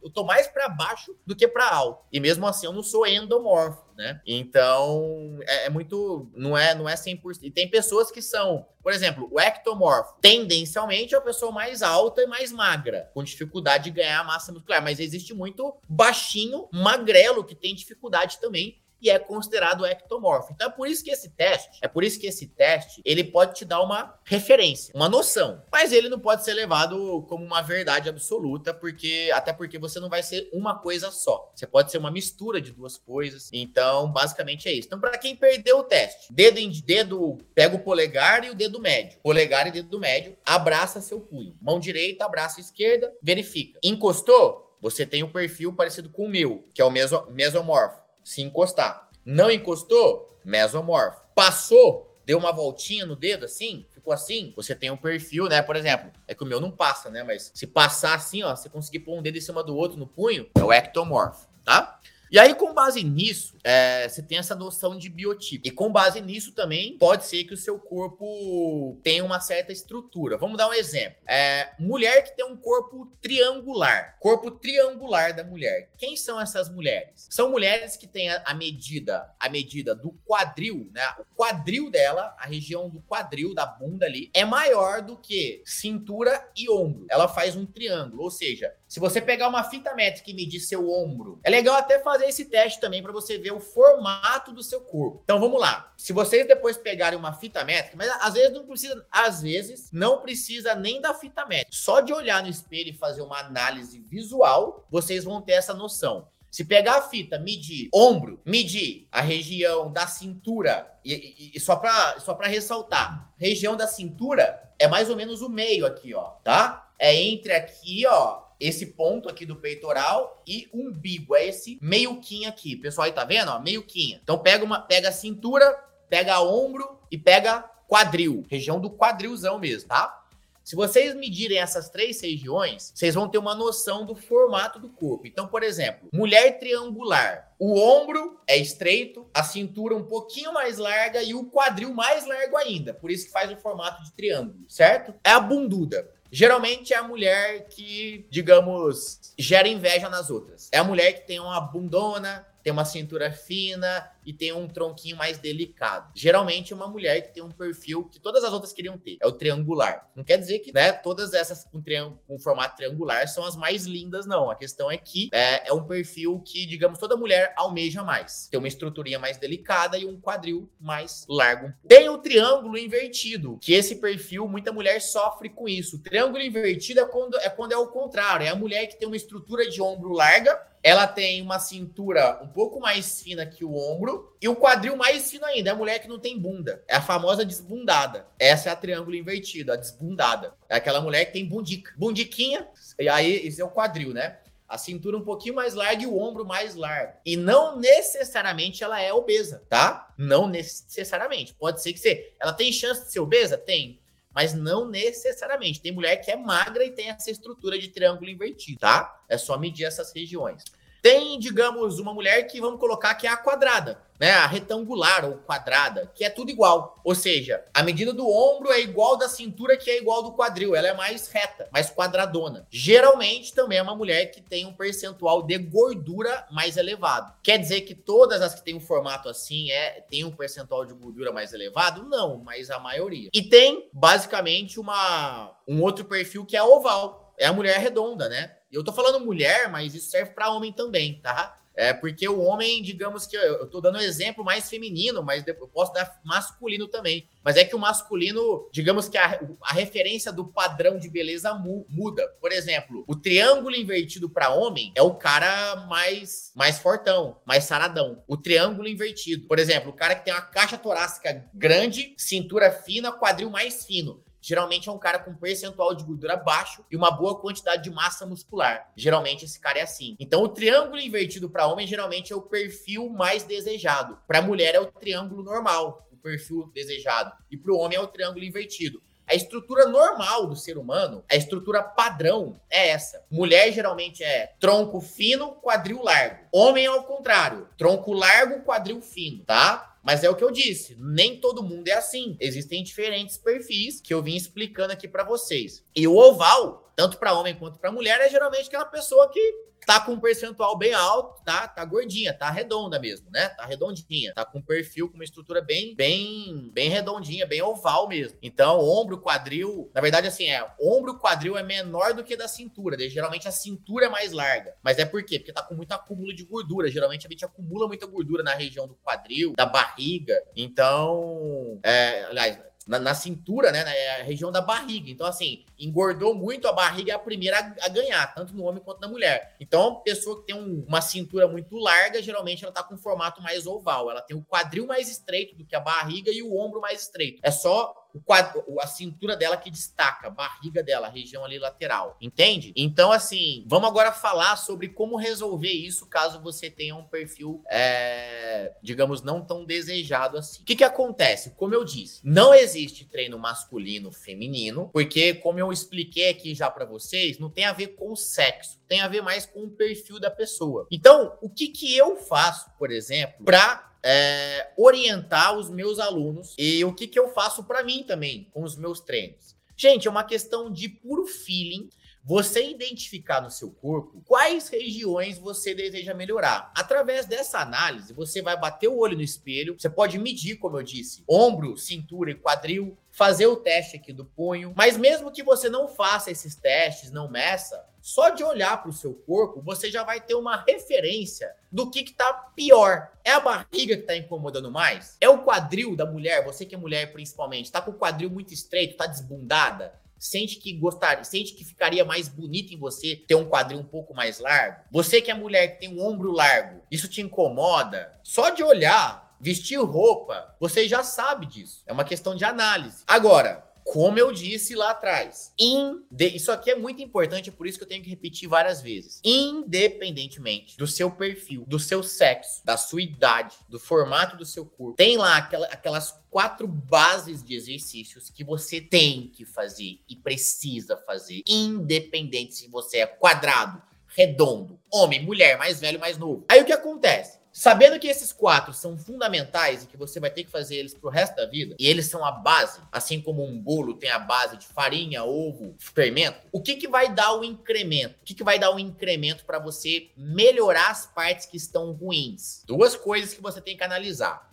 eu 0.03 0.11
tô 0.11 0.25
mais 0.25 0.47
para 0.49 0.69
baixo 0.69 1.17
do 1.27 1.37
que 1.37 1.47
para 1.47 1.69
alto. 1.69 2.05
E 2.13 2.19
mesmo 2.19 2.47
assim 2.47 2.67
eu 2.67 2.73
não 2.73 2.83
sou 2.83 3.07
endomorfo, 3.07 3.85
né? 3.97 4.21
Então 4.27 5.39
é, 5.47 5.67
é, 5.67 5.71
muito, 5.71 6.31
não 6.35 6.57
é, 6.57 6.75
não 6.75 6.89
é 6.89 6.95
100%. 6.95 7.41
E 7.43 7.51
tem 7.51 7.69
pessoas 7.69 8.11
que 8.11 8.21
são, 8.21 8.67
por 8.83 8.93
exemplo, 8.93 9.29
o 9.31 9.41
ectomorfo, 9.41 10.15
tendencialmente 10.21 11.15
é 11.15 11.19
a 11.19 11.23
pessoa 11.23 11.53
mais 11.53 11.83
alta 11.83 12.23
e 12.23 12.27
mais 12.27 12.51
magra, 12.53 13.11
com 13.15 13.23
dificuldade 13.23 13.85
de 13.85 13.91
ganhar 13.91 14.25
massa 14.25 14.53
muscular, 14.53 14.83
mas 14.83 14.99
existe 15.01 15.33
muito 15.35 15.75
baixinho 15.89 16.69
magrelo 16.73 17.45
que 17.45 17.55
tem 17.55 17.75
dificuldade 17.75 18.41
também 18.41 18.83
e 19.03 19.11
é 19.11 19.19
considerado 19.19 19.85
ectomorfo. 19.85 20.53
Então 20.53 20.69
é 20.69 20.71
por 20.71 20.87
isso 20.87 21.03
que 21.03 21.11
esse 21.11 21.29
teste, 21.31 21.79
é 21.83 21.89
por 21.89 22.05
isso 22.05 22.21
que 22.21 22.29
esse 22.29 22.47
teste, 22.47 23.03
ele 23.05 23.25
pode 23.25 23.55
te 23.55 23.65
dar 23.65 23.83
uma 23.83 24.17
referência, 24.25 24.93
uma 24.95 25.09
noção, 25.09 25.61
mas 25.73 25.93
ele 25.93 26.09
não 26.09 26.21
pode 26.21 26.45
ser 26.45 26.55
levado 26.55 27.23
como 27.29 27.45
uma 27.45 27.61
verdade 27.61 28.09
absoluta, 28.09 28.73
porque 28.73 29.31
até 29.35 29.53
porque 29.53 29.79
você 29.79 29.99
não 29.99 30.09
vai 30.09 30.23
ser 30.23 30.49
uma 30.53 30.79
coisa 30.79 31.11
só. 31.11 31.51
Você 31.55 31.67
pode 31.67 31.91
ser 31.91 31.99
uma 31.99 32.13
mistura 32.13 32.61
de 32.61 32.71
duas 32.71 32.97
coisas. 32.97 33.51
Então, 33.53 34.11
basicamente 34.13 34.69
é 34.69 34.73
isso. 34.73 34.87
Então, 34.87 35.01
para 35.01 35.19
quem 35.19 35.35
perdeu 35.35 35.79
o 35.79 35.85
teste, 35.85 36.33
dedo 36.33 36.59
em 36.59 36.71
dedo, 36.71 37.39
pega 37.55 37.75
o 37.75 37.81
polegar 37.81 38.45
e 38.45 38.51
o 38.51 38.55
dedo 38.55 38.81
médio. 38.81 39.19
Polegar 39.23 39.67
e 39.67 39.73
dedo 39.73 39.99
médio, 39.99 40.37
abraça 40.45 41.01
seu 41.01 41.21
punho. 41.21 41.57
Mão 41.61 41.81
direita, 41.81 42.25
abraça 42.25 42.61
esquerda, 42.61 43.13
verifica. 43.21 43.81
Encostou? 43.83 44.72
Você 44.83 45.07
tem 45.07 45.23
um 45.23 45.31
perfil 45.31 45.73
parecido 45.73 46.11
com 46.11 46.25
o 46.25 46.29
meu, 46.29 46.69
que 46.75 46.83
é 46.83 46.85
o 46.85 46.91
meso, 46.91 47.25
mesomorfo. 47.31 48.03
Se 48.25 48.43
encostar. 48.43 49.09
Não 49.25 49.49
encostou? 49.49 50.37
Mesomorfo. 50.45 51.23
Passou? 51.37 52.19
Deu 52.27 52.37
uma 52.37 52.53
voltinha 52.53 53.07
no 53.07 53.15
dedo 53.15 53.45
assim? 53.45 53.87
Ficou 53.91 54.13
assim? 54.13 54.53
Você 54.57 54.75
tem 54.75 54.91
um 54.91 54.97
perfil, 54.97 55.49
né? 55.49 55.63
Por 55.63 55.77
exemplo, 55.77 56.11
é 56.27 56.35
que 56.35 56.43
o 56.43 56.47
meu 56.47 56.61
não 56.61 56.71
passa, 56.71 57.11
né? 57.11 57.23
Mas 57.23 57.53
se 57.55 57.67
passar 57.67 58.15
assim, 58.15 58.43
ó, 58.43 58.55
você 58.55 58.69
conseguir 58.69 59.01
pôr 59.01 59.17
um 59.17 59.23
dedo 59.23 59.39
em 59.39 59.41
cima 59.41 59.63
do 59.63 59.77
outro 59.77 59.97
no 59.97 60.07
punho, 60.07 60.49
é 60.55 60.65
o 60.65 60.73
ectomorfo, 60.73 61.49
tá? 61.65 62.01
E 62.33 62.39
aí, 62.39 62.55
com 62.55 62.73
base 62.73 63.05
nisso, 63.05 63.59
é, 63.63 64.09
você 64.09 64.23
tem 64.23 64.39
essa 64.39 64.55
noção 64.55 64.97
de 64.97 65.11
biotipo. 65.11 65.69
E 65.69 65.71
com 65.71 65.93
base 65.93 66.19
nisso 66.19 66.53
também, 66.53 66.97
pode 66.97 67.27
ser 67.27 67.45
que 67.45 67.53
o 67.53 67.59
seu 67.59 67.79
corpo 67.79 68.99
tenha 69.03 69.23
uma 69.23 69.39
certa 69.39 69.71
estrutura. 69.71 70.39
Vamos 70.39 70.57
dar 70.57 70.67
um 70.67 70.73
exemplo. 70.73 71.19
É, 71.29 71.75
mulher 71.79 72.25
que 72.25 72.35
tem 72.35 72.47
um 72.47 72.57
corpo 72.57 73.13
triangular. 73.21 74.17
Corpo 74.19 74.51
triangular 74.51 75.37
da 75.37 75.45
mulher. 75.45 75.91
Quem 75.99 76.17
são 76.17 76.41
essas 76.41 76.71
mulheres? 76.71 77.27
São 77.29 77.51
mulheres 77.51 77.99
que 77.99 78.07
têm 78.07 78.31
a, 78.31 78.43
a 78.47 78.55
medida, 78.55 79.31
a 79.39 79.51
medida 79.51 79.95
do 79.95 80.13
quadril, 80.25 80.91
né? 80.91 81.03
O 81.19 81.37
quadril 81.37 81.91
dela, 81.91 82.35
a 82.39 82.47
região 82.47 82.89
do 82.89 83.03
quadril, 83.03 83.53
da 83.55 83.67
bunda 83.67 84.07
ali, 84.07 84.31
é 84.33 84.43
maior 84.43 85.03
do 85.03 85.19
que 85.19 85.63
cintura 85.67 86.51
e 86.57 86.71
ombro. 86.71 87.05
Ela 87.11 87.29
faz 87.29 87.57
um 87.57 87.67
triângulo, 87.67 88.23
ou 88.23 88.31
seja, 88.31 88.75
se 88.93 89.01
você 89.01 89.23
pegar 89.23 89.49
uma 89.49 89.65
fita 89.65 89.95
métrica 89.95 90.31
e 90.31 90.35
medir 90.35 90.61
seu 90.61 90.91
ombro, 90.91 91.41
é 91.43 91.49
legal 91.49 91.77
até 91.77 91.99
fazer 92.01 92.27
esse 92.27 92.45
teste 92.45 92.79
também 92.79 93.03
para 93.03 93.11
você 93.11 93.39
ver 93.39 93.53
o 93.53 93.59
formato 93.59 94.53
do 94.53 94.63
seu 94.63 94.83
corpo. 94.83 95.23
Então 95.25 95.41
vamos 95.41 95.59
lá. 95.59 95.95
Se 95.97 96.13
vocês 96.13 96.47
depois 96.47 96.77
pegarem 96.77 97.19
uma 97.19 97.33
fita 97.33 97.65
métrica, 97.65 97.97
mas 97.97 98.11
às 98.21 98.35
vezes 98.35 98.53
não 98.53 98.67
precisa, 98.67 99.07
às 99.11 99.41
vezes 99.41 99.89
não 99.91 100.21
precisa 100.21 100.75
nem 100.75 101.01
da 101.01 101.15
fita 101.15 101.47
métrica. 101.47 101.71
Só 101.75 102.03
de 102.03 102.13
olhar 102.13 102.43
no 102.43 102.51
espelho 102.51 102.91
e 102.91 102.93
fazer 102.93 103.23
uma 103.23 103.39
análise 103.39 103.99
visual, 103.99 104.87
vocês 104.91 105.25
vão 105.25 105.41
ter 105.41 105.53
essa 105.53 105.73
noção. 105.73 106.29
Se 106.51 106.63
pegar 106.63 106.99
a 106.99 107.09
fita, 107.09 107.39
medir 107.39 107.89
ombro, 107.95 108.43
medir 108.45 109.09
a 109.11 109.23
região 109.23 109.91
da 109.91 110.07
cintura, 110.07 110.87
e, 111.03 111.15
e, 111.15 111.53
e 111.55 111.61
só 111.61 111.77
para 111.77 112.21
só 112.21 112.37
ressaltar, 112.43 113.33
região 113.39 113.75
da 113.75 113.87
cintura 113.87 114.71
é 114.79 114.87
mais 114.87 115.09
ou 115.09 115.17
menos 115.17 115.41
o 115.41 115.49
meio 115.49 115.87
aqui, 115.87 116.13
ó, 116.13 116.25
tá? 116.45 116.91
É 116.99 117.15
entre 117.17 117.55
aqui, 117.55 118.07
ó, 118.07 118.52
esse 118.63 118.87
ponto 118.87 119.29
aqui 119.29 119.45
do 119.45 119.57
peitoral 119.57 120.43
e 120.47 120.69
umbigo. 120.73 121.35
É 121.35 121.47
esse 121.49 121.79
meio-quinha 121.83 122.49
aqui. 122.49 122.77
Pessoal 122.77 123.07
aí 123.07 123.13
tá 123.13 123.25
vendo? 123.25 123.51
Ó, 123.51 123.59
meio-quinha. 123.59 124.21
Então 124.23 124.39
pega, 124.39 124.65
uma, 124.65 124.81
pega 124.81 125.09
a 125.09 125.13
cintura, 125.13 125.69
pega 126.09 126.41
ombro 126.41 127.01
e 127.11 127.19
pega 127.19 127.69
quadril. 127.89 128.47
Região 128.49 128.81
do 128.81 128.89
quadrilzão 128.89 129.59
mesmo, 129.59 129.89
tá? 129.89 130.22
Se 130.65 130.77
vocês 130.77 131.15
medirem 131.15 131.59
essas 131.59 131.89
três 131.91 132.21
regiões, 132.21 132.93
vocês 132.95 133.15
vão 133.15 133.29
ter 133.29 133.39
uma 133.39 133.55
noção 133.55 134.07
do 134.07 134.15
formato 134.15 134.79
do 134.79 134.89
corpo. 134.89 135.27
Então, 135.27 135.49
por 135.49 135.63
exemplo, 135.63 136.09
mulher 136.13 136.59
triangular. 136.59 137.53
O 137.59 137.79
ombro 137.79 138.41
é 138.47 138.57
estreito, 138.57 139.29
a 139.35 139.43
cintura 139.43 139.95
um 139.95 140.05
pouquinho 140.05 140.53
mais 140.53 140.79
larga 140.79 141.23
e 141.23 141.35
o 141.35 141.45
quadril 141.45 141.93
mais 141.93 142.27
largo 142.27 142.57
ainda. 142.57 142.95
Por 142.95 143.11
isso 143.11 143.27
que 143.27 143.33
faz 143.33 143.51
o 143.51 143.57
formato 143.57 144.03
de 144.05 144.13
triângulo, 144.13 144.65
certo? 144.69 145.15
É 145.25 145.31
a 145.31 145.41
bunduda. 145.41 146.09
Geralmente 146.31 146.95
é 146.95 146.97
a 146.97 147.03
mulher 147.03 147.69
que, 147.69 148.27
digamos, 148.31 149.35
gera 149.39 149.69
inveja 149.69 150.09
nas 150.09 150.31
outras. 150.31 150.69
É 150.73 150.79
a 150.79 150.85
mulher 150.85 151.13
que 151.13 151.27
tem 151.27 151.39
uma 151.39 151.61
bundona, 151.61 152.47
tem 152.63 152.73
uma 152.73 152.85
cintura 152.85 153.31
fina 153.31 154.11
e 154.25 154.33
tem 154.33 154.53
um 154.53 154.69
tronquinho 154.69 155.17
mais 155.17 155.39
delicado. 155.39 156.11
Geralmente 156.15 156.73
é 156.73 156.77
uma 156.77 156.89
mulher 156.89 157.21
que 157.23 157.35
tem 157.35 157.43
um 157.43 157.51
perfil 157.51 158.05
que 158.05 158.21
todas 158.21 158.45
as 158.45 158.53
outras 158.53 158.73
queriam 158.73 158.99
ter, 158.99 159.19
é 159.21 159.27
o 159.27 159.33
triangular. 159.33 160.11
Não 160.15 160.25
quer 160.25 160.37
dizer 160.37 160.61
que 160.61 160.73
né, 160.73 160.93
todas 160.93 161.33
essas 161.33 161.65
com, 161.65 161.83
com 162.27 162.39
formato 162.39 162.77
triangular 162.77 163.29
são 163.29 163.45
as 163.45 163.57
mais 163.57 163.85
lindas, 163.85 164.27
não. 164.27 164.51
A 164.51 164.57
questão 164.57 164.91
é 164.91 164.97
que 164.97 165.29
é, 165.33 165.69
é, 165.69 165.73
um 165.73 165.85
perfil 165.85 166.41
que, 166.41 166.67
digamos, 166.67 166.99
toda 166.99 167.17
mulher 167.17 167.53
almeja 167.57 168.03
mais. 168.03 168.49
Tem 168.51 168.59
uma 168.59 168.69
estruturinha 168.69 169.19
mais 169.19 169.37
delicada 169.37 169.99
e 169.99 170.05
um 170.05 170.21
quadril 170.21 170.71
mais 170.81 171.25
largo. 171.29 171.73
Tem 171.87 172.09
o 172.09 172.19
triângulo 172.19 172.79
invertido, 172.79 173.59
que 173.61 173.73
esse 173.73 173.97
perfil, 173.97 174.49
muita 174.49 174.73
mulher 174.73 175.01
sofre 175.01 175.49
com 175.49 175.69
isso. 175.69 175.97
O 175.97 176.03
triângulo 176.03 176.43
invertido 176.43 177.01
é 177.01 177.07
quando 177.07 177.37
é, 177.39 177.49
quando 177.49 177.73
é 177.73 177.77
o 177.77 177.89
contrário, 177.89 178.47
é 178.47 178.51
a 178.51 178.57
mulher 178.57 178.87
que 178.87 178.99
tem 178.99 179.07
uma 179.07 179.17
estrutura 179.17 179.69
de 179.69 179.81
ombro 179.81 180.13
larga 180.13 180.72
ela 180.83 181.07
tem 181.07 181.41
uma 181.41 181.61
cintura 181.61 182.41
um 182.43 182.49
pouco 182.49 182.81
mais 182.81 183.23
fina 183.23 183.47
que 183.47 183.65
o 183.65 183.75
ombro 183.75 184.35
e 184.41 184.49
o 184.49 184.57
quadril 184.57 184.97
mais 184.97 185.31
fino 185.31 185.45
ainda. 185.45 185.71
É 185.71 185.73
a 185.73 185.77
mulher 185.77 186.01
que 186.01 186.09
não 186.09 186.19
tem 186.19 186.39
bunda. 186.39 186.83
É 186.89 186.97
a 186.97 187.03
famosa 187.03 187.45
desbundada. 187.45 188.27
Essa 188.39 188.69
é 188.69 188.73
a 188.73 188.77
triângulo 188.77 189.15
invertido, 189.15 189.73
a 189.73 189.77
desbundada. 189.77 190.55
É 190.69 190.77
aquela 190.77 191.01
mulher 191.01 191.27
que 191.27 191.33
tem 191.33 191.47
bundica. 191.47 191.93
Bundiquinha, 191.97 192.67
e 192.99 193.09
aí 193.09 193.47
esse 193.47 193.61
é 193.61 193.65
o 193.65 193.71
quadril, 193.71 194.13
né? 194.13 194.39
A 194.69 194.79
cintura 194.79 195.19
um 195.19 195.23
pouquinho 195.23 195.55
mais 195.55 195.75
larga 195.75 196.03
e 196.03 196.07
o 196.07 196.19
ombro 196.19 196.47
mais 196.47 196.75
largo. 196.75 197.13
E 197.27 197.37
não 197.37 197.79
necessariamente 197.79 198.83
ela 198.83 199.01
é 199.01 199.13
obesa, 199.13 199.63
tá? 199.69 200.13
Não 200.17 200.49
necessariamente. 200.49 201.55
Pode 201.55 201.83
ser 201.83 201.93
que 201.93 202.01
você. 202.01 202.33
Ela 202.41 202.55
tem 202.55 202.73
chance 202.73 203.05
de 203.05 203.13
ser 203.13 203.21
obesa? 203.21 203.59
Tem 203.59 204.01
mas 204.35 204.55
não 204.55 204.89
necessariamente. 204.89 205.81
Tem 205.81 205.93
mulher 205.93 206.17
que 206.17 206.31
é 206.31 206.37
magra 206.37 206.85
e 206.85 206.91
tem 206.91 207.11
essa 207.11 207.31
estrutura 207.31 207.79
de 207.79 207.89
triângulo 207.89 208.31
invertido, 208.31 208.81
tá? 208.81 209.23
É 209.29 209.37
só 209.37 209.59
medir 209.59 209.85
essas 209.85 210.13
regiões. 210.13 210.65
Tem, 211.03 211.37
digamos, 211.37 211.99
uma 211.99 212.15
mulher 212.15 212.45
que 212.45 212.61
vamos 212.61 212.79
colocar 212.79 213.17
que 213.17 213.27
é 213.27 213.31
a 213.31 213.37
quadrada, 213.37 213.99
né? 214.21 214.31
A 214.31 214.47
retangular 214.47 215.25
ou 215.25 215.39
quadrada, 215.39 216.09
que 216.15 216.25
é 216.25 216.31
tudo 216.31 216.53
igual. 216.53 217.01
Ou 217.03 217.13
seja, 217.13 217.65
a 217.75 217.83
medida 217.83 218.13
do 218.13 218.25
ombro 218.31 218.71
é 218.71 218.81
igual 218.81 219.17
da 219.17 219.29
cintura, 219.29 219.77
que 219.77 219.91
é 219.91 219.99
igual 219.99 220.23
do 220.23 220.31
quadril. 220.31 220.77
Ela 220.77 220.87
é 220.87 220.95
mais 220.95 221.27
reta, 221.27 221.69
mais 221.73 221.91
quadradona. 221.91 222.69
Geralmente 222.71 223.53
também 223.53 223.79
é 223.79 223.83
uma 223.83 223.97
mulher 223.97 224.27
que 224.27 224.41
tem 224.41 224.65
um 224.65 224.73
percentual 224.73 225.43
de 225.43 225.59
gordura 225.59 226.47
mais 226.53 226.77
elevado. 226.77 227.35
Quer 227.43 227.59
dizer 227.59 227.81
que 227.81 227.97
todas 227.97 228.41
as 228.41 228.55
que 228.55 228.63
têm 228.63 228.77
um 228.77 228.81
formato 228.81 229.29
assim 229.29 229.73
é 229.73 230.05
tem 230.09 230.25
um 230.25 230.31
percentual 230.31 230.87
de 230.87 230.95
gordura 230.95 231.33
mais 231.33 231.53
elevado? 231.53 232.05
Não, 232.05 232.39
mas 232.39 232.71
a 232.71 232.79
maioria. 232.79 233.29
E 233.35 233.43
tem 233.43 233.91
basicamente 233.93 234.79
uma 234.79 235.53
um 235.67 235.83
outro 235.83 236.05
perfil 236.05 236.47
que 236.47 236.57
é 236.57 236.63
oval. 236.63 237.35
É 237.37 237.47
a 237.47 237.53
mulher 237.53 237.77
redonda, 237.81 238.29
né? 238.29 238.55
Eu 238.73 238.83
tô 238.83 238.93
falando 238.93 239.25
mulher, 239.25 239.71
mas 239.71 239.95
isso 239.95 240.11
serve 240.11 240.33
para 240.33 240.51
homem 240.51 240.73
também, 240.73 241.21
tá? 241.21 241.59
É 241.75 241.93
porque 241.93 242.29
o 242.29 242.41
homem, 242.41 242.83
digamos 242.83 243.27
que 243.27 243.37
eu 243.37 243.67
tô 243.67 243.81
dando 243.81 243.97
um 243.97 244.03
exemplo 244.03 244.45
mais 244.45 244.69
feminino, 244.69 245.23
mas 245.23 245.47
eu 245.47 245.55
posso 245.69 245.93
dar 245.93 246.21
masculino 246.25 246.87
também. 246.87 247.27
Mas 247.43 247.57
é 247.57 247.65
que 247.65 247.75
o 247.75 247.79
masculino, 247.79 248.69
digamos 248.71 249.09
que 249.09 249.17
a, 249.17 249.41
a 249.63 249.73
referência 249.73 250.31
do 250.31 250.45
padrão 250.45 250.99
de 250.99 251.09
beleza 251.09 251.55
mu, 251.55 251.87
muda. 251.89 252.27
Por 252.41 252.53
exemplo, 252.53 253.05
o 253.07 253.17
triângulo 253.17 253.75
invertido 253.75 254.29
para 254.29 254.51
homem 254.51 254.93
é 254.95 255.03
o 255.03 255.15
cara 255.15 255.77
mais 255.87 256.53
mais 256.55 256.79
fortão, 256.79 257.41
mais 257.47 257.65
saradão. 257.65 258.23
O 258.29 258.37
triângulo 258.37 258.89
invertido, 258.89 259.49
por 259.49 259.59
exemplo, 259.59 259.91
o 259.91 259.95
cara 259.95 260.15
que 260.15 260.25
tem 260.25 260.35
uma 260.35 260.43
caixa 260.43 260.77
torácica 260.77 261.49
grande, 261.55 262.15
cintura 262.19 262.71
fina, 262.71 263.13
quadril 263.13 263.51
mais 263.51 263.85
fino 263.85 264.23
geralmente 264.43 264.89
é 264.89 264.93
um 264.93 264.99
cara 264.99 265.21
com 265.21 265.35
percentual 265.35 265.95
de 265.95 266.05
gordura 266.05 266.37
baixo 266.37 266.85
e 266.91 266.97
uma 266.97 267.11
boa 267.11 267.41
quantidade 267.41 267.85
de 267.85 267.91
massa 267.91 268.27
muscular. 268.27 268.91
Geralmente 268.97 269.45
esse 269.45 269.61
cara 269.61 269.79
é 269.79 269.83
assim. 269.83 270.17
Então 270.19 270.43
o 270.43 270.49
triângulo 270.49 271.01
invertido 271.01 271.49
para 271.49 271.67
homem 271.67 271.87
geralmente 271.87 272.33
é 272.33 272.37
o 272.37 272.43
perfil 272.43 273.09
mais 273.09 273.45
desejado. 273.45 274.19
Para 274.27 274.43
mulher 274.43 274.75
é 274.75 274.81
o 274.81 274.87
triângulo 274.87 275.45
normal, 275.45 276.09
o 276.13 276.17
perfil 276.17 276.71
desejado. 276.75 277.33
E 277.51 277.57
para 277.57 277.73
o 277.73 277.79
homem 277.79 277.97
é 277.97 278.01
o 278.01 278.09
triângulo 278.09 278.45
invertido. 278.45 279.01
A 279.27 279.35
estrutura 279.35 279.87
normal 279.87 280.47
do 280.47 280.57
ser 280.57 280.77
humano, 280.77 281.25
a 281.31 281.37
estrutura 281.37 281.83
padrão 281.83 282.61
é 282.69 282.89
essa. 282.89 283.25
Mulher 283.31 283.73
geralmente 283.73 284.23
é 284.23 284.53
tronco 284.59 285.01
fino, 285.01 285.53
quadril 285.53 286.03
largo. 286.03 286.45
Homem 286.53 286.85
é 286.85 286.89
ao 286.89 287.05
contrário, 287.05 287.69
tronco 287.79 288.13
largo, 288.13 288.63
quadril 288.63 289.01
fino, 289.01 289.45
tá? 289.45 289.92
Mas 290.03 290.25
é 290.25 290.31
o 290.31 290.35
que 290.35 290.43
eu 290.43 290.51
disse, 290.51 290.97
nem 290.99 291.41
todo 291.41 291.63
mundo 291.63 291.87
é 291.87 291.93
assim. 291.93 292.37
Existem 292.41 292.83
diferentes 292.83 293.39
perfis 293.39 294.01
que 294.01 294.13
eu 294.13 294.23
vim 294.23 294.35
explicando 294.35 294.93
aqui 294.93 295.07
para 295.07 295.23
vocês. 295.23 295.85
E 295.95 296.09
o 296.09 296.17
oval, 296.17 296.93
tanto 296.97 297.19
para 297.19 297.39
homem 297.39 297.55
quanto 297.55 297.79
para 297.79 297.93
mulher, 297.93 298.21
é 298.21 298.29
geralmente 298.29 298.67
aquela 298.67 298.85
pessoa 298.85 299.31
que 299.31 299.72
tá 299.87 300.01
com 300.01 300.13
um 300.13 300.21
percentual 300.21 300.77
bem 300.77 300.93
alto, 300.93 301.43
tá? 301.45 301.69
Tá 301.69 301.85
gordinha, 301.85 302.33
tá 302.33 302.51
redonda 302.51 302.99
mesmo, 302.99 303.31
né? 303.31 303.49
Tá 303.49 303.65
redondinha, 303.65 304.33
tá 304.35 304.45
com 304.45 304.59
um 304.59 304.63
perfil 304.63 305.09
com 305.09 305.15
uma 305.15 305.25
estrutura 305.25 305.61
bem, 305.61 305.95
bem, 305.95 306.71
bem 306.73 306.89
redondinha, 306.89 307.47
bem 307.47 307.63
oval 307.63 308.09
mesmo. 308.09 308.39
Então, 308.43 308.81
ombro, 308.81 309.21
quadril, 309.21 309.91
na 309.95 310.01
verdade 310.01 310.27
assim, 310.27 310.49
é, 310.49 310.67
ombro, 310.81 311.19
quadril 311.19 311.57
é 311.57 311.63
menor 311.63 312.15
do 312.15 312.25
que 312.25 312.37
da 312.37 312.49
cintura, 312.49 312.97
daí, 312.97 313.09
geralmente 313.09 313.49
a 313.49 313.53
cintura 313.53 314.07
é 314.07 314.09
mais 314.09 314.33
larga. 314.33 314.75
Mas 314.83 314.99
é 314.99 315.05
por 315.05 315.23
quê? 315.25 315.39
Porque 315.39 315.53
tá 315.53 315.63
com 315.63 315.75
muito 315.75 315.93
acúmulo 315.93 316.35
de 316.35 316.45
gordura. 316.45 316.91
Geralmente 316.91 317.27
a 317.27 317.31
gente 317.31 317.45
acumula 317.45 317.87
muita 317.87 318.07
gordura 318.07 318.43
na 318.43 318.55
região 318.55 318.87
do 318.87 318.95
quadril, 318.95 319.55
da 319.57 319.67
barriga. 319.67 320.35
Então, 320.57 321.79
é, 321.83 322.25
aliás, 322.25 322.59
na, 322.87 322.99
na, 322.99 323.15
cintura, 323.15 323.71
né? 323.71 323.85
Na 323.85 324.25
região 324.25 324.51
da 324.51 324.61
barriga. 324.61 325.11
Então, 325.11 325.27
assim, 325.27 325.65
engordou 325.79 326.35
muito, 326.35 326.69
a 326.69 326.73
barriga 326.73 327.13
é 327.13 327.15
a 327.15 327.19
primeira 327.19 327.59
a, 327.59 327.87
a 327.87 327.89
ganhar, 327.89 328.35
tanto 328.35 328.55
no 328.55 328.65
homem 328.65 328.83
quanto 328.83 329.01
na 329.01 329.09
mulher. 329.09 329.55
Então, 329.61 329.97
pessoa 329.97 330.41
que 330.41 330.47
tem 330.47 330.57
um, 330.57 330.85
uma 330.87 331.01
cintura 331.01 331.49
muito 331.49 331.77
larga, 331.77 332.23
geralmente 332.23 332.65
ela 332.65 332.73
tá 332.73 332.83
com 332.83 332.95
um 332.95 332.99
formato 332.99 333.43
mais 333.43 333.67
oval. 333.67 334.11
Ela 334.11 334.23
tem 334.23 334.37
o 334.37 334.43
quadril 334.43 334.87
mais 334.87 335.11
estreito 335.11 335.55
do 335.57 335.65
que 335.65 335.77
a 335.77 335.81
barriga 335.81 336.31
e 336.31 336.43
o 336.43 336.57
ombro 336.57 336.81
mais 336.81 337.03
estreito. 337.03 337.41
É 337.43 337.51
só 337.51 338.02
o 338.15 338.21
quadro, 338.21 338.65
a 338.81 338.87
cintura 338.87 339.37
dela 339.37 339.57
que 339.57 339.71
destaca, 339.71 340.29
a 340.29 340.31
barriga 340.31 340.83
dela, 340.83 341.09
região 341.09 341.45
ali 341.45 341.59
lateral. 341.59 342.17
Entende? 342.21 342.73
Então, 342.77 343.13
assim, 343.13 343.65
vamos 343.67 343.89
agora 343.89 344.13
falar 344.13 344.57
sobre 344.57 344.89
como 344.89 345.17
resolver 345.17 345.73
isso 345.73 346.07
caso 346.07 346.41
você 346.43 346.71
tenha 346.71 346.95
um 346.95 347.05
perfil 347.05 347.63
é, 347.71 348.75
digamos, 348.83 349.23
não 349.23 349.41
tão 349.45 349.65
desejado 349.65 350.37
assim. 350.37 350.63
O 350.63 350.65
que, 350.65 350.77
que 350.77 350.85
acontece? 350.85 351.51
Como 351.57 351.75
eu 351.75 351.85
disse, 351.85 352.21
não 352.25 352.55
existe 352.55 353.05
treino 353.05 353.39
masculino 353.39 354.13
feminino, 354.13 354.91
porque, 354.93 355.35
como 355.35 355.59
eu 355.59 355.73
expliquei 355.73 356.29
aqui 356.31 356.55
já 356.55 356.71
para 356.71 356.85
vocês, 356.85 357.39
não 357.39 357.51
tem 357.51 357.65
a 357.65 357.73
ver 357.73 357.89
com 357.89 358.13
o 358.13 358.17
sexo, 358.17 358.79
tem 358.89 359.01
a 359.01 359.09
ver 359.09 359.23
mais 359.23 359.47
com 359.47 359.65
o 359.65 359.71
perfil 359.71 360.21
da 360.21 360.31
pessoa. 360.31 360.87
Então, 360.91 361.37
o 361.41 361.49
que, 361.49 361.69
que 361.69 361.97
eu 361.97 362.17
faço, 362.17 362.71
por 362.79 362.91
exemplo, 362.91 363.45
para 363.45 363.92
é, 364.03 364.71
orientar 364.77 365.57
os 365.57 365.71
meus 365.71 365.99
alunos 365.99 366.55
e 366.59 366.85
o 366.85 366.93
que, 366.93 367.07
que 367.07 367.19
eu 367.19 367.29
faço 367.29 367.65
para 367.65 367.85
mim 367.85 368.03
também 368.03 368.49
com 368.53 368.63
os 368.63 368.77
meus 368.77 369.01
treinos? 369.01 369.57
Gente, 369.77 370.07
é 370.07 370.11
uma 370.11 370.25
questão 370.25 370.71
de 370.71 370.89
puro 370.89 371.27
feeling 371.27 371.89
você 372.25 372.71
identificar 372.71 373.41
no 373.41 373.51
seu 373.51 373.71
corpo 373.71 374.23
quais 374.25 374.69
regiões 374.69 375.39
você 375.39 375.75
deseja 375.75 376.15
melhorar. 376.15 376.73
Através 376.77 377.27
dessa 377.27 377.59
análise, 377.59 378.13
você 378.13 378.41
vai 378.41 378.57
bater 378.57 378.89
o 378.89 378.97
olho 378.97 379.17
no 379.17 379.23
espelho, 379.23 379.75
você 379.79 379.91
pode 379.91 380.19
medir, 380.19 380.57
como 380.57 380.79
eu 380.79 380.83
disse, 380.83 381.25
ombro, 381.29 381.77
cintura 381.77 382.31
e 382.31 382.37
quadril, 382.37 382.97
fazer 383.11 383.47
o 383.47 383.57
teste 383.57 383.97
aqui 383.97 384.13
do 384.13 384.25
punho. 384.25 384.73
Mas 384.77 384.97
mesmo 384.97 385.33
que 385.33 385.43
você 385.43 385.69
não 385.69 385.89
faça 385.89 386.31
esses 386.31 386.55
testes, 386.55 387.11
não 387.11 387.29
meça, 387.29 387.85
só 388.03 388.31
de 388.31 388.43
olhar 388.43 388.83
para 388.83 388.91
o 388.91 388.93
seu 388.93 389.15
corpo, 389.15 389.63
você 389.63 389.91
já 389.91 390.03
vai 390.03 390.21
ter 390.21 390.35
uma 390.35 390.63
referência 390.67 391.55
do 391.71 391.89
que 391.89 392.01
está 392.01 392.33
pior. 392.55 393.13
É 393.25 393.31
a 393.31 393.41
barriga 393.41 393.97
que 393.97 394.03
está 394.03 394.17
incomodando 394.17 394.71
mais? 394.71 395.17
É 395.21 395.29
o 395.29 395.45
quadril 395.45 395.95
da 395.95 396.05
mulher? 396.05 396.45
Você 396.45 396.67
que 396.67 396.75
é 396.75 396.79
mulher 396.79 397.13
principalmente, 397.13 397.67
está 397.67 397.81
com 397.81 397.93
o 397.93 397.99
quadril 397.99 398.29
muito 398.29 398.53
estreito, 398.53 398.93
está 398.93 399.07
desbundada? 399.07 400.03
sente 400.23 400.57
que 400.57 400.73
gostaria, 400.75 401.25
sente 401.25 401.53
que 401.53 401.65
ficaria 401.65 402.05
mais 402.05 402.29
bonito 402.29 402.73
em 402.73 402.79
você 402.79 403.17
ter 403.17 403.35
um 403.35 403.45
quadril 403.45 403.81
um 403.81 403.85
pouco 403.85 404.15
mais 404.15 404.39
largo? 404.39 404.83
Você 404.93 405.21
que 405.21 405.33
é 405.33 405.35
mulher 405.35 405.73
que 405.73 405.81
tem 405.81 405.89
um 405.89 406.01
ombro 406.01 406.31
largo, 406.31 406.81
isso 406.89 407.09
te 407.09 407.21
incomoda? 407.21 408.13
Só 408.23 408.51
de 408.51 408.63
olhar, 408.63 409.37
vestir 409.41 409.81
roupa, 409.81 410.55
você 410.61 410.87
já 410.87 411.03
sabe 411.03 411.47
disso. 411.47 411.83
É 411.87 411.93
uma 411.93 412.05
questão 412.05 412.37
de 412.37 412.45
análise. 412.45 413.03
Agora, 413.05 413.67
como 413.85 414.19
eu 414.19 414.33
disse 414.33 414.75
lá 414.75 414.91
atrás, 414.91 415.53
inde... 415.59 416.27
isso 416.29 416.51
aqui 416.53 416.71
é 416.71 416.75
muito 416.75 417.03
importante, 417.03 417.51
é 417.51 417.53
por 417.53 417.67
isso 417.67 417.79
que 417.79 417.85
eu 417.85 417.89
tenho 417.89 418.03
que 418.03 418.11
repetir 418.11 418.49
várias 418.49 418.81
vezes. 418.81 419.21
Independentemente 419.25 420.77
do 420.77 420.87
seu 420.87 421.11
perfil, 421.11 421.65
do 421.67 421.79
seu 421.79 422.03
sexo, 422.03 422.65
da 422.65 422.77
sua 422.77 423.03
idade, 423.03 423.57
do 423.69 423.79
formato 423.79 424.37
do 424.37 424.45
seu 424.45 424.65
corpo, 424.65 424.97
tem 424.97 425.17
lá 425.17 425.37
aquela, 425.37 425.67
aquelas 425.67 426.15
quatro 426.31 426.67
bases 426.67 427.43
de 427.43 427.55
exercícios 427.55 428.31
que 428.31 428.45
você 428.45 428.81
tem 428.81 429.29
que 429.29 429.45
fazer 429.45 430.01
e 430.09 430.17
precisa 430.17 430.97
fazer, 430.97 431.43
independente 431.47 432.55
se 432.55 432.69
você 432.69 432.99
é 432.99 433.07
quadrado, 433.07 433.83
redondo, 434.07 434.79
homem, 434.91 435.23
mulher, 435.23 435.59
mais 435.59 435.81
velho, 435.81 435.99
mais 435.99 436.19
novo. 436.19 436.45
Aí 436.49 436.61
o 436.61 436.65
que 436.65 436.73
acontece? 436.73 437.42
Sabendo 437.53 438.01
que 438.01 438.09
esses 438.09 438.33
quatro 438.33 438.73
são 438.73 438.97
fundamentais 438.97 439.85
e 439.85 439.87
que 439.87 439.97
você 439.97 440.19
vai 440.19 440.31
ter 440.31 440.45
que 440.45 440.51
fazer 440.51 440.77
eles 440.77 440.95
pro 440.95 441.11
resto 441.11 441.37
da 441.37 441.45
vida, 441.45 441.77
e 441.79 441.87
eles 441.87 442.07
são 442.07 442.25
a 442.25 442.33
base, 442.33 442.81
assim 442.91 443.21
como 443.21 443.45
um 443.45 443.61
bolo 443.61 443.95
tem 443.95 444.11
a 444.11 444.19
base 444.19 444.57
de 444.57 444.67
farinha, 444.67 445.23
ovo, 445.23 445.75
fermento, 445.79 446.39
o 446.51 446.63
que, 446.63 446.77
que 446.77 446.89
vai 446.89 447.13
dar 447.13 447.35
o 447.35 447.45
incremento? 447.45 448.15
O 448.23 448.25
que, 448.25 448.35
que 448.35 448.43
vai 448.43 448.59
dar 448.59 448.75
o 448.75 448.79
incremento 448.79 449.45
para 449.45 449.59
você 449.59 450.11
melhorar 450.17 450.91
as 450.91 451.07
partes 451.07 451.45
que 451.45 451.59
estão 451.59 451.93
ruins? 451.93 452.63
Duas 452.65 452.97
coisas 452.97 453.35
que 453.35 453.43
você 453.43 453.61
tem 453.61 453.77
que 453.77 453.85
analisar. 453.85 454.52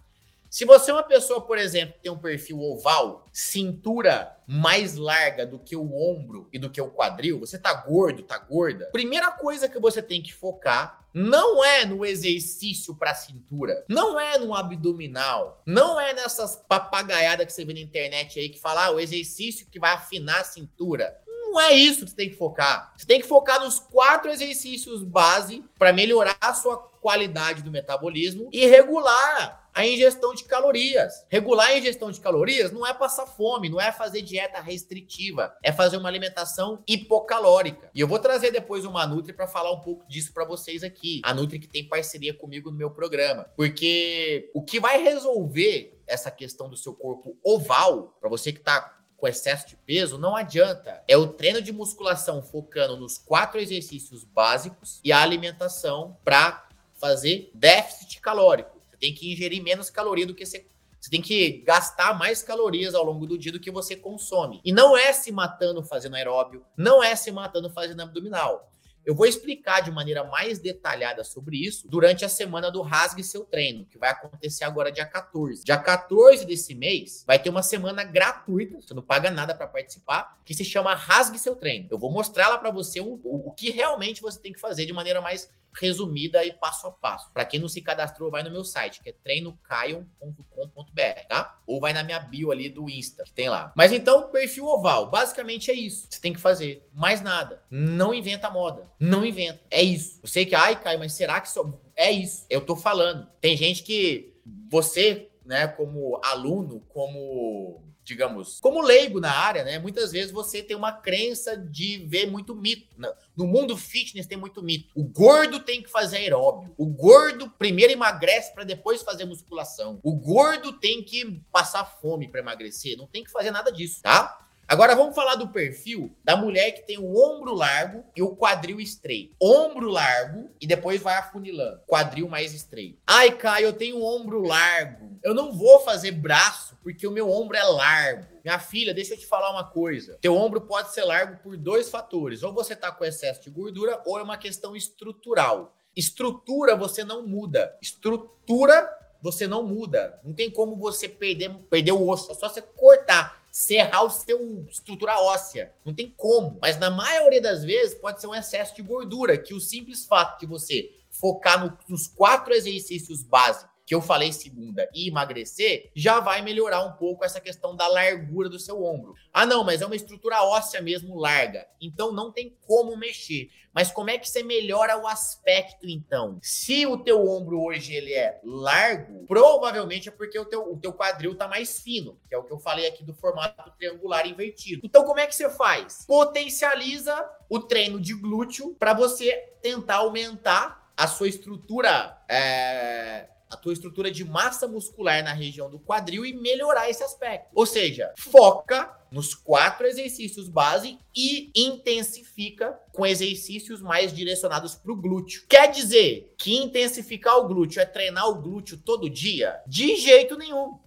Se 0.50 0.66
você 0.66 0.90
é 0.90 0.94
uma 0.96 1.04
pessoa, 1.04 1.42
por 1.42 1.60
exemplo, 1.60 1.94
que 1.94 2.02
tem 2.02 2.12
um 2.12 2.18
perfil 2.18 2.60
oval, 2.60 3.28
cintura 3.32 4.36
mais 4.48 4.96
larga 4.96 5.46
do 5.46 5.60
que 5.60 5.76
o 5.76 5.94
ombro 5.94 6.50
e 6.52 6.58
do 6.58 6.72
que 6.72 6.82
o 6.82 6.90
quadril, 6.90 7.40
você 7.40 7.58
tá 7.58 7.72
gordo, 7.72 8.24
tá 8.24 8.38
gorda, 8.40 8.90
primeira 8.92 9.30
coisa 9.32 9.70
que 9.70 9.80
você 9.80 10.02
tem 10.02 10.24
que 10.24 10.34
focar 10.34 11.06
não 11.14 11.64
é 11.64 11.86
no 11.86 12.06
exercício 12.06 12.96
para 12.96 13.16
cintura, 13.16 13.84
não 13.88 14.20
é 14.20 14.38
no 14.38 14.54
abdominal, 14.56 15.62
não 15.66 16.00
é 16.00 16.14
nessas 16.14 16.56
papagaiadas 16.68 17.46
que 17.46 17.54
você 17.54 17.66
vê 17.66 17.74
na 17.74 17.80
internet 17.80 18.40
aí 18.40 18.50
que 18.50 18.60
fala 18.60 18.86
ah, 18.86 18.92
o 18.92 19.00
exercício 19.00 19.68
que 19.70 19.80
vai 19.80 19.92
afinar 19.94 20.42
a 20.42 20.44
cintura. 20.44 21.20
Não 21.28 21.60
é 21.60 21.74
isso 21.74 22.06
que 22.06 22.12
você 22.12 22.16
tem 22.16 22.30
que 22.30 22.36
focar. 22.36 22.94
Você 22.96 23.08
tem 23.08 23.20
que 23.20 23.28
focar 23.28 23.60
nos 23.60 23.80
quatro 23.80 24.30
exercícios 24.30 25.04
base 25.04 25.64
para 25.80 25.92
melhorar 25.92 26.38
a 26.40 26.54
sua 26.54 26.78
qualidade 26.78 27.64
do 27.64 27.72
metabolismo 27.72 28.50
e 28.54 28.68
regular 28.68 29.59
a 29.80 29.88
ingestão 29.88 30.34
de 30.34 30.44
calorias. 30.44 31.26
Regular 31.30 31.68
a 31.68 31.78
ingestão 31.78 32.12
de 32.12 32.20
calorias 32.20 32.70
não 32.72 32.86
é 32.86 32.94
passar 32.94 33.26
fome, 33.26 33.70
não 33.70 33.80
é 33.80 33.92
fazer 33.94 34.22
dieta 34.22 34.60
restritiva, 34.60 35.56
é 35.64 35.72
fazer 35.72 35.96
uma 35.96 36.10
alimentação 36.10 36.84
hipocalórica. 36.86 37.90
E 37.96 38.02
eu 38.02 38.08
vou 38.08 38.20
trazer 38.20 38.52
depois 38.52 38.84
uma 38.84 39.08
Nutri 39.08 39.32
para 39.32 39.48
falar 39.48 39.72
um 39.72 39.80
pouco 39.80 40.06
disso 40.06 40.34
para 40.34 40.44
vocês 40.44 40.84
aqui. 40.84 41.22
A 41.24 41.34
Nutri 41.34 41.60
que 41.60 41.68
tem 41.68 41.88
parceria 41.88 42.34
comigo 42.34 42.70
no 42.70 42.78
meu 42.78 42.92
programa, 42.92 43.46
porque 43.56 44.52
o 44.54 44.62
que 44.62 44.82
vai 44.82 45.02
resolver 45.02 45.98
essa 46.06 46.30
questão 46.30 46.70
do 46.70 46.76
seu 46.76 46.94
corpo 46.94 47.38
oval, 47.42 48.18
para 48.20 48.30
você 48.30 48.52
que 48.52 48.60
está 48.60 48.98
com 49.16 49.28
excesso 49.28 49.68
de 49.68 49.78
peso, 49.78 50.18
não 50.18 50.36
adianta. 50.36 51.02
É 51.08 51.16
o 51.16 51.28
treino 51.28 51.62
de 51.62 51.72
musculação 51.72 52.42
focando 52.42 52.98
nos 52.98 53.18
quatro 53.18 53.60
exercícios 53.60 54.26
básicos 54.26 55.00
e 55.04 55.12
a 55.12 55.22
alimentação 55.22 56.18
para 56.24 56.68
fazer 56.96 57.50
déficit 57.54 58.20
calórico 58.20 58.79
tem 59.00 59.14
que 59.14 59.32
ingerir 59.32 59.64
menos 59.64 59.90
caloria 59.90 60.26
do 60.26 60.36
que 60.36 60.46
você. 60.46 60.68
Você 61.00 61.10
tem 61.10 61.22
que 61.22 61.64
gastar 61.66 62.18
mais 62.18 62.44
calorias 62.44 62.94
ao 62.94 63.06
longo 63.06 63.26
do 63.26 63.38
dia 63.38 63.54
do 63.54 63.60
que 63.60 63.72
você 63.72 63.96
consome. 63.96 64.60
E 64.66 64.72
não 64.72 64.98
é 64.98 65.14
se 65.14 65.32
matando 65.32 65.82
fazendo 65.82 66.16
aeróbio, 66.16 66.66
não 66.76 67.02
é 67.02 67.16
se 67.16 67.32
matando 67.32 67.70
fazendo 67.70 68.02
abdominal. 68.02 68.70
Eu 69.06 69.16
vou 69.16 69.26
explicar 69.26 69.82
de 69.82 69.92
maneira 69.92 70.24
mais 70.26 70.60
detalhada 70.60 71.24
sobre 71.24 71.58
isso 71.58 71.88
durante 71.88 72.26
a 72.26 72.30
semana 72.30 72.70
do 72.70 72.82
Rasgue 72.82 73.24
Seu 73.24 73.44
Treino, 73.46 73.86
que 73.86 73.98
vai 73.98 74.10
acontecer 74.10 74.66
agora 74.66 74.92
dia 74.92 75.06
14. 75.06 75.64
Dia 75.64 75.78
14 75.78 76.46
desse 76.46 76.76
mês 76.76 77.24
vai 77.26 77.40
ter 77.40 77.50
uma 77.50 77.64
semana 77.64 78.04
gratuita, 78.04 78.80
você 78.80 78.94
não 78.94 79.02
paga 79.02 79.32
nada 79.32 79.56
para 79.56 79.68
participar, 79.68 80.38
que 80.46 80.54
se 80.54 80.66
chama 80.66 80.94
Rasgue 80.94 81.40
Seu 81.40 81.56
Treino. 81.56 81.88
Eu 81.90 81.98
vou 81.98 82.12
mostrar 82.12 82.50
lá 82.50 82.58
para 82.58 82.72
você 82.72 83.00
o, 83.00 83.20
o, 83.24 83.48
o 83.48 83.52
que 83.52 83.72
realmente 83.72 84.22
você 84.22 84.40
tem 84.40 84.54
que 84.54 84.60
fazer 84.60 84.86
de 84.86 84.94
maneira 84.94 85.22
mais 85.22 85.50
resumida 85.74 86.44
e 86.44 86.54
passo 86.54 86.88
a 86.88 86.92
passo. 86.92 87.32
Para 87.32 87.46
quem 87.46 87.60
não 87.60 87.68
se 87.68 87.82
cadastrou, 87.82 88.32
vai 88.32 88.44
no 88.44 88.52
meu 88.52 88.64
site, 88.64 89.02
que 89.02 89.10
é 89.10 89.14
treinocaio.com.br, 89.14 91.28
tá? 91.28 91.60
Ou 91.66 91.80
vai 91.80 91.94
na 91.94 92.04
minha 92.04 92.20
bio 92.20 92.52
ali 92.52 92.70
do 92.70 92.90
Insta, 92.90 93.24
que 93.24 93.34
tem 93.34 93.50
lá. 93.50 93.72
Mas 93.76 93.92
então, 93.92 94.30
perfil 94.30 94.66
oval, 94.66 95.10
basicamente 95.10 95.72
é 95.72 95.74
isso. 95.74 96.08
Você 96.10 96.20
tem 96.20 96.34
que 96.34 96.40
fazer 96.40 96.88
mais 96.94 97.22
nada. 97.22 97.62
Não 97.70 98.14
inventa 98.14 98.50
moda. 98.50 98.90
Não 99.00 99.26
inventa. 99.26 99.62
É 99.70 99.82
isso. 99.82 100.20
Eu 100.24 100.30
sei 100.30 100.46
que, 100.46 100.56
ai, 100.56 100.82
Caio, 100.82 101.00
mas 101.00 101.14
será 101.14 101.40
que 101.42 101.50
só... 101.50 101.72
É 101.96 102.12
isso. 102.12 102.46
Eu 102.50 102.62
tô 102.62 102.76
falando. 102.76 103.28
Tem 103.42 103.58
gente 103.58 103.84
que 103.84 104.34
você, 104.70 105.30
né, 105.46 105.68
como 105.68 106.20
aluno, 106.24 106.82
como 106.90 107.84
digamos, 108.10 108.60
como 108.60 108.82
leigo 108.82 109.20
na 109.20 109.32
área, 109.32 109.64
né? 109.64 109.78
Muitas 109.78 110.12
vezes 110.12 110.32
você 110.32 110.64
tem 110.64 110.76
uma 110.76 110.92
crença 110.92 111.56
de 111.56 112.00
ver 112.08 112.26
muito 112.26 112.56
mito. 112.56 112.96
No 113.38 113.46
mundo 113.46 113.78
fitness 113.78 114.26
tem 114.26 114.38
muito 114.38 114.64
mito. 114.64 114.90
O 114.96 115.04
gordo 115.04 115.60
tem 115.60 115.84
que 115.84 115.90
fazer 115.90 116.18
aeróbio. 116.18 116.74
O 116.76 116.88
gordo 116.88 117.52
primeiro 117.52 117.94
emagrece 117.94 118.52
para 118.52 118.64
depois 118.64 119.04
fazer 119.04 119.26
musculação. 119.26 120.00
O 120.02 120.16
gordo 120.16 120.74
tem 120.74 121.04
que 121.04 121.40
passar 121.52 121.86
fome 121.86 122.28
para 122.28 122.40
emagrecer. 122.40 122.98
Não 122.98 123.06
tem 123.06 123.24
que 123.24 123.30
fazer 123.30 123.52
nada 123.52 123.72
disso, 123.72 124.02
tá? 124.02 124.49
Agora 124.70 124.96
vamos 124.96 125.16
falar 125.16 125.34
do 125.34 125.48
perfil 125.48 126.16
da 126.24 126.38
mulher 126.38 126.74
que 126.74 126.86
tem 126.86 127.00
o 127.00 127.18
ombro 127.18 127.56
largo 127.56 128.04
e 128.16 128.22
o 128.22 128.36
quadril 128.36 128.80
estreito. 128.80 129.36
Ombro 129.42 129.90
largo 129.90 130.48
e 130.62 130.68
depois 130.68 131.02
vai 131.02 131.16
afunilando. 131.16 131.82
Quadril 131.88 132.30
mais 132.30 132.54
estreito. 132.54 133.00
Ai, 133.08 133.36
Caio, 133.36 133.66
eu 133.66 133.74
tenho 133.74 134.00
ombro 134.00 134.44
largo. 134.44 135.18
Eu 135.24 135.34
não 135.34 135.52
vou 135.52 135.80
fazer 135.80 136.12
braço 136.12 136.78
porque 136.84 137.08
o 137.08 137.12
meu 137.12 137.32
ombro 137.32 137.58
é 137.58 137.64
largo. 137.64 138.28
Minha 138.46 138.60
filha, 138.60 138.94
deixa 138.94 139.16
eu 139.16 139.18
te 139.18 139.26
falar 139.26 139.50
uma 139.50 139.64
coisa. 139.64 140.20
Teu 140.22 140.36
ombro 140.36 140.62
pode 140.62 140.94
ser 140.94 141.04
largo 141.04 141.42
por 141.42 141.58
dois 141.58 141.90
fatores. 141.90 142.44
Ou 142.44 142.54
você 142.54 142.76
tá 142.76 142.92
com 142.92 143.04
excesso 143.04 143.42
de 143.42 143.50
gordura 143.50 144.00
ou 144.06 144.20
é 144.20 144.22
uma 144.22 144.38
questão 144.38 144.76
estrutural. 144.76 145.76
Estrutura 145.96 146.76
você 146.76 147.04
não 147.04 147.26
muda. 147.26 147.76
Estrutura 147.82 148.88
você 149.20 149.48
não 149.48 149.64
muda. 149.64 150.20
Não 150.24 150.32
tem 150.32 150.52
como 150.52 150.76
você 150.76 151.10
perder, 151.10 151.56
perder 151.72 151.92
o 151.92 152.08
osso. 152.08 152.32
É 152.32 152.36
só 152.36 152.48
você 152.48 152.62
cortar 152.62 153.39
serrar 153.60 154.06
o 154.06 154.10
seu 154.10 154.66
estrutura 154.70 155.20
óssea. 155.20 155.74
Não 155.84 155.94
tem 155.94 156.10
como. 156.16 156.58
Mas 156.62 156.80
na 156.80 156.90
maioria 156.90 157.42
das 157.42 157.62
vezes 157.62 157.94
pode 157.94 158.22
ser 158.22 158.28
um 158.28 158.34
excesso 158.34 158.74
de 158.74 158.82
gordura, 158.82 159.38
que 159.38 159.54
o 159.54 159.60
simples 159.60 160.06
fato 160.06 160.40
de 160.40 160.46
você 160.46 160.90
focar 161.12 161.62
no, 161.62 161.78
nos 161.90 162.08
quatro 162.08 162.54
exercícios 162.54 163.22
básicos 163.22 163.70
que 163.90 163.96
eu 163.96 164.02
falei 164.04 164.32
segunda 164.32 164.88
e 164.94 165.08
emagrecer, 165.08 165.90
já 165.96 166.20
vai 166.20 166.44
melhorar 166.44 166.86
um 166.86 166.92
pouco 166.92 167.26
essa 167.26 167.42
questão 167.42 167.76
da 167.76 167.88
largura 167.88 168.48
do 168.48 168.60
seu 168.60 168.84
ombro. 168.84 169.16
Ah, 169.34 169.48
não, 169.48 169.64
mas 169.64 169.82
é 169.82 169.86
uma 169.88 169.96
estrutura 169.96 170.44
óssea 170.44 170.80
mesmo 170.80 171.18
larga. 171.18 171.66
Então 171.82 172.12
não 172.12 172.32
tem 172.32 172.56
como 172.68 172.96
mexer. 172.96 173.50
Mas 173.74 173.92
como 173.92 174.12
é 174.12 174.20
que 174.20 174.30
você 174.30 174.44
melhora 174.44 174.96
o 174.96 175.08
aspecto 175.08 175.88
então? 175.88 176.38
Se 176.40 176.86
o 176.86 177.00
teu 177.00 177.28
ombro 177.28 177.64
hoje 177.64 177.96
ele 177.96 178.14
é 178.14 178.40
largo, 178.44 179.26
provavelmente 179.26 180.08
é 180.08 180.12
porque 180.12 180.38
o 180.38 180.46
teu, 180.46 180.72
o 180.72 180.78
teu 180.78 180.94
quadril 180.94 181.34
tá 181.34 181.48
mais 181.48 181.80
fino, 181.80 182.20
que 182.30 182.36
é 182.36 182.38
o 182.38 182.44
que 182.44 182.54
eu 182.54 182.60
falei 182.60 182.86
aqui 182.86 183.04
do 183.04 183.16
formato 183.16 183.72
triangular 183.76 184.28
invertido. 184.28 184.82
Então 184.84 185.04
como 185.04 185.20
é 185.20 185.26
que 185.26 185.36
você 185.36 185.50
faz? 185.50 186.06
Potencializa 186.06 187.28
o 187.50 187.60
treino 187.60 188.00
de 188.00 188.14
glúteo 188.14 188.76
para 188.76 188.94
você 188.94 189.34
tentar 189.64 189.96
aumentar 189.96 190.92
a 190.96 191.08
sua 191.08 191.28
estrutura 191.28 192.22
é, 192.30 193.30
a 193.50 193.58
tua 193.58 193.74
estrutura 193.74 194.12
de 194.12 194.24
massa 194.24 194.68
muscular 194.68 195.24
na 195.24 195.34
região 195.34 195.70
do 195.70 195.80
quadril 195.80 196.26
e 196.26 196.34
melhorar 196.34 196.90
esse 196.90 197.04
aspecto. 197.04 197.50
Ou 197.54 197.66
seja, 197.66 198.14
foca 198.18 198.96
nos 199.12 199.34
quatro 199.34 199.88
exercícios 199.88 200.48
base 200.48 201.00
e 201.16 201.52
intensifica 201.56 202.80
com 202.94 203.06
exercícios 203.06 203.82
mais 203.82 204.14
direcionados 204.14 204.76
para 204.76 204.92
o 204.92 204.96
glúteo. 204.96 205.44
Quer 205.50 205.72
dizer 205.72 206.34
que 206.38 206.56
intensificar 206.56 207.38
o 207.38 207.48
glúteo 207.48 207.82
é 207.82 207.86
treinar 207.86 208.30
o 208.30 208.42
glúteo 208.42 208.78
todo 208.78 209.10
dia? 209.10 209.60
De 209.66 209.96
jeito 209.96 210.38
nenhum. 210.38 210.78